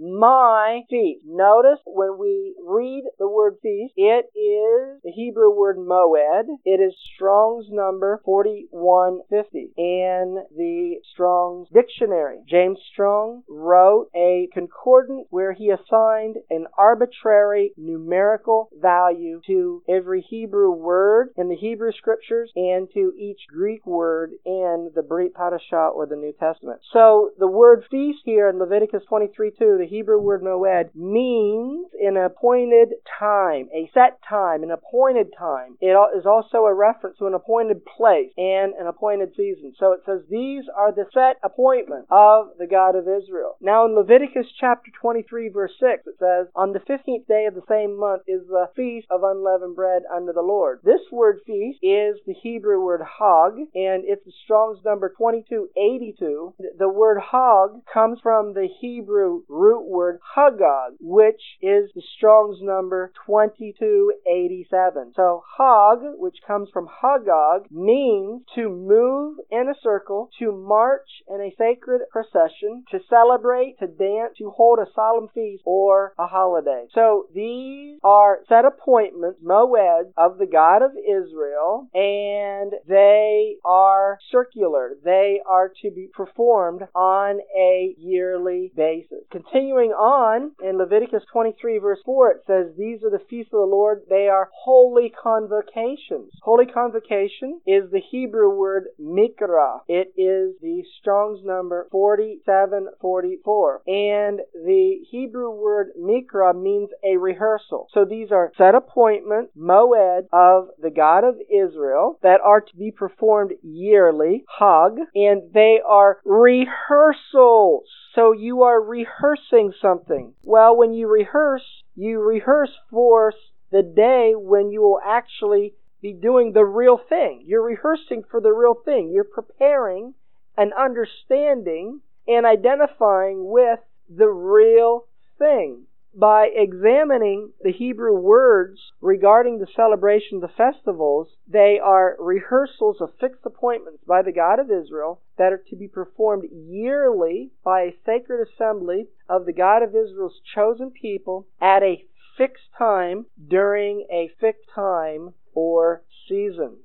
my 0.71 0.83
feasts. 0.89 1.25
Notice 1.27 1.81
when 1.87 2.19
we 2.19 2.55
read 2.65 3.05
the 3.19 3.29
word 3.29 3.57
feast, 3.63 3.95
it 3.97 4.27
is 4.37 5.01
the 5.03 5.11
Hebrew 5.15 5.51
word 5.51 5.77
moed. 5.79 6.45
It 6.65 6.81
is 6.81 6.95
Strong's 7.15 7.67
number 7.71 8.21
4150 8.25 9.73
in 9.77 10.45
the 10.57 10.97
Strong's 11.13 11.69
dictionary. 11.73 12.39
James 12.49 12.79
Strong 12.93 13.43
wrote 13.49 14.09
a 14.15 14.49
concordance 14.53 15.27
where 15.31 15.53
he 15.53 15.71
assigned 15.71 16.37
an 16.51 16.67
arbitrary 16.79 17.73
numerical 17.77 18.71
value 18.81 19.41
to 19.47 19.83
every 19.89 20.21
Hebrew 20.21 20.71
word 20.71 21.31
in 21.37 21.49
the 21.49 21.57
Hebrew 21.57 21.93
scriptures 21.93 22.51
and 22.55 22.89
to 22.95 23.13
each 23.19 23.41
Greek 23.49 23.85
word 23.87 24.33
in 24.45 24.93
the 24.95 25.03
Brit 25.03 25.35
Hadashah 25.35 25.95
or 25.95 26.07
the 26.07 26.17
New 26.17 26.33
Testament. 26.39 26.81
So 26.93 27.31
the 27.39 27.49
word 27.49 27.85
feast 27.91 28.21
here 28.25 28.49
in 28.49 28.59
Leviticus 28.59 29.03
23 29.09 29.51
2, 29.59 29.77
the 29.79 29.87
Hebrew 29.87 30.21
word 30.21 30.43
moed, 30.43 30.60
means 30.95 31.89
an 32.01 32.17
appointed 32.17 32.95
time, 33.19 33.69
a 33.75 33.91
set 33.93 34.19
time, 34.29 34.63
an 34.63 34.71
appointed 34.71 35.29
time. 35.39 35.77
It 35.81 35.97
is 36.17 36.27
also 36.27 36.65
a 36.65 36.75
reference 36.75 37.19
to 37.19 37.27
an 37.27 37.35
appointed 37.35 37.85
place 37.85 38.33
and 38.37 38.75
an 38.75 38.87
appointed 38.87 39.31
season. 39.37 39.75
So 39.79 39.93
it 39.93 40.01
says 40.07 40.21
these 40.31 40.65
are 40.75 40.93
the 40.93 41.07
set 41.13 41.39
appointments 41.43 42.09
of 42.11 42.59
the 42.59 42.67
God 42.67 42.97
of 42.97 43.09
Israel. 43.09 43.57
Now 43.61 43.87
in 43.87 43.95
Leviticus 43.95 44.47
chapter 44.59 44.91
23 45.01 45.49
verse 45.49 45.73
6 45.79 46.07
it 46.07 46.15
says, 46.19 46.47
On 46.55 46.73
the 46.73 46.81
15th 46.81 47.27
day 47.27 47.47
of 47.47 47.55
the 47.55 47.67
same 47.69 47.99
month 47.99 48.23
is 48.27 48.47
the 48.49 48.69
feast 48.75 49.07
of 49.11 49.23
unleavened 49.23 49.77
bread 49.77 50.03
unto 50.13 50.33
the 50.33 50.43
Lord. 50.43 50.81
This 50.83 51.01
word 51.11 51.41
feast 51.47 51.79
is 51.83 52.17
the 52.27 52.35
Hebrew 52.35 52.83
word 52.85 53.03
hag 53.03 53.59
and 53.75 54.05
it's 54.05 54.25
the 54.25 54.33
Strong's 54.45 54.85
number 54.85 55.09
2282. 55.11 56.55
The 56.79 56.89
word 56.89 57.21
hag 57.21 57.85
comes 57.93 58.19
from 58.23 58.55
the 58.55 58.69
Hebrew 58.81 59.43
root 59.49 59.87
word 59.87 60.21
hagog, 60.51 60.97
which 61.01 61.41
is 61.63 61.91
the 61.95 62.03
Strong's 62.17 62.59
number 62.61 63.13
2287. 63.27 65.13
So 65.15 65.43
hag, 65.59 65.99
which 66.19 66.37
comes 66.47 66.69
from 66.73 66.89
hagog, 67.03 67.71
means 67.71 68.43
to 68.55 68.69
move 68.69 69.39
in 69.51 69.69
a 69.69 69.81
circle, 69.83 70.31
to 70.39 70.53
march 70.53 71.09
in 71.29 71.41
a 71.41 71.55
sacred 71.57 72.03
procession, 72.11 72.85
to 72.91 72.99
celebrate, 73.09 73.79
to 73.79 73.87
dance, 73.87 74.35
to 74.39 74.51
hold 74.51 74.79
a 74.79 74.87
solemn 74.95 75.29
feast, 75.35 75.63
or 75.65 76.15
a 76.19 76.27
holiday. 76.27 76.87
So 76.95 77.27
these 77.35 77.99
are 78.03 78.41
set 78.49 78.65
appointments, 78.65 79.41
moeds, 79.45 80.13
of 80.17 80.39
the 80.39 80.47
God 80.47 80.83
of 80.83 80.93
Israel, 80.97 81.89
and 81.95 82.73
they 82.89 83.57
are 83.65 84.19
circular. 84.31 84.97
They 85.05 85.41
are 85.47 85.71
to 85.83 85.91
be 85.91 86.09
performed 86.13 86.83
on 86.95 87.41
a 87.57 87.95
yearly 87.99 88.73
basis. 88.75 89.25
Continuing 89.31 89.91
on 89.91 90.40
in 90.63 90.79
Leviticus 90.79 91.23
23 91.33 91.79
verse 91.79 92.01
4, 92.05 92.31
it 92.31 92.43
says, 92.47 92.67
These 92.77 93.03
are 93.05 93.11
the 93.11 93.25
feasts 93.29 93.53
of 93.53 93.61
the 93.61 93.67
Lord. 93.67 94.03
They 94.09 94.29
are 94.29 94.49
holy 94.53 95.11
convocations. 95.11 96.33
Holy 96.43 96.67
convocation 96.67 97.61
is 97.67 97.91
the 97.91 98.01
Hebrew 98.11 98.51
word 98.51 98.89
mikra. 99.01 99.81
It 99.89 100.13
is 100.17 100.55
the 100.61 100.83
Strong's 101.01 101.45
number 101.45 101.89
4744. 101.91 103.83
And 103.87 104.41
the 104.55 104.99
Hebrew 105.11 105.51
word 105.51 105.89
mikra 105.99 106.55
means 106.61 106.91
a 107.05 107.17
rehearsal. 107.17 107.89
So 107.93 108.05
these 108.05 108.31
are 108.31 108.53
set 108.57 108.75
appointments, 108.75 109.53
moed, 109.57 110.27
of 110.33 110.69
the 110.81 110.91
God 110.91 111.25
of 111.25 111.37
Israel 111.51 112.19
that 112.23 112.41
are 112.45 112.61
to 112.61 112.77
be 112.77 112.91
performed 112.91 113.53
yearly, 113.63 114.45
hag, 114.59 114.93
and 115.15 115.53
they 115.53 115.81
are 115.87 116.19
rehearsals. 116.25 117.85
So 118.15 118.33
you 118.33 118.63
are 118.63 118.81
rehearsing 118.81 119.73
something. 119.81 120.35
Well, 120.43 120.77
when 120.77 120.93
you 120.93 121.07
rehearse, 121.09 121.83
you 121.95 122.21
rehearse 122.21 122.77
for 122.91 123.33
the 123.71 123.83
day 123.83 124.33
when 124.35 124.71
you 124.71 124.81
will 124.81 125.01
actually 125.05 125.75
be 126.03 126.13
doing 126.13 126.53
the 126.53 126.65
real 126.65 126.97
thing. 126.97 127.45
You're 127.47 127.63
rehearsing 127.63 128.25
for 128.31 128.41
the 128.41 128.53
real 128.53 128.75
thing. 128.75 129.11
You're 129.13 129.25
preparing 129.25 130.15
and 130.57 130.73
understanding 130.73 132.01
and 132.27 132.47
identifying 132.47 133.49
with 133.49 133.81
the 134.09 134.29
real 134.29 135.07
thing. 135.39 135.87
By 136.15 136.49
examining 136.49 137.53
the 137.61 137.71
Hebrew 137.71 138.19
words 138.19 138.93
regarding 139.01 139.59
the 139.59 139.67
celebration 139.69 140.37
of 140.37 140.41
the 140.43 140.49
festivals, 140.49 141.37
they 141.47 141.79
are 141.79 142.17
rehearsals 142.19 143.01
of 143.01 143.15
fixed 143.21 143.47
appointments 143.47 144.03
by 144.05 144.23
the 144.23 144.33
God 144.33 144.59
of 144.59 144.71
Israel 144.71 145.23
that 145.37 145.53
are 145.53 145.63
to 145.69 145.77
be 145.77 145.87
performed 145.87 146.51
yearly 146.51 147.53
by 147.63 147.83
a 147.83 147.97
sacred 148.05 148.47
assembly 148.49 149.09
of 149.29 149.47
the 149.47 149.53
God 149.53 149.83
of 149.83 149.95
Israel's 149.95 150.41
chosen 150.41 150.91
people 150.91 151.47
at 151.61 151.85
a 151.85 152.05
fixed 152.37 152.73
time 152.77 153.27
during 153.49 154.07
a 154.11 154.29
fixed 154.41 154.69
time 154.75 155.35
or 155.55 156.03
season. 156.29 156.79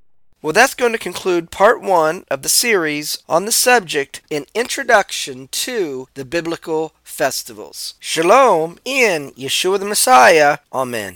Well, 0.46 0.54
that's 0.54 0.76
going 0.76 0.92
to 0.92 1.00
conclude 1.00 1.50
part 1.50 1.82
one 1.82 2.24
of 2.30 2.44
the 2.44 2.50
series 2.50 3.18
on 3.28 3.46
the 3.46 3.52
subject 3.52 4.22
An 4.30 4.46
Introduction 4.54 5.48
to 5.48 6.08
the 6.14 6.24
Biblical 6.24 6.94
Festivals. 7.04 7.96
Shalom 8.00 8.78
in 8.86 9.32
Yeshua 9.32 9.80
the 9.80 9.86
Messiah. 9.86 10.60
Amen. 10.72 11.16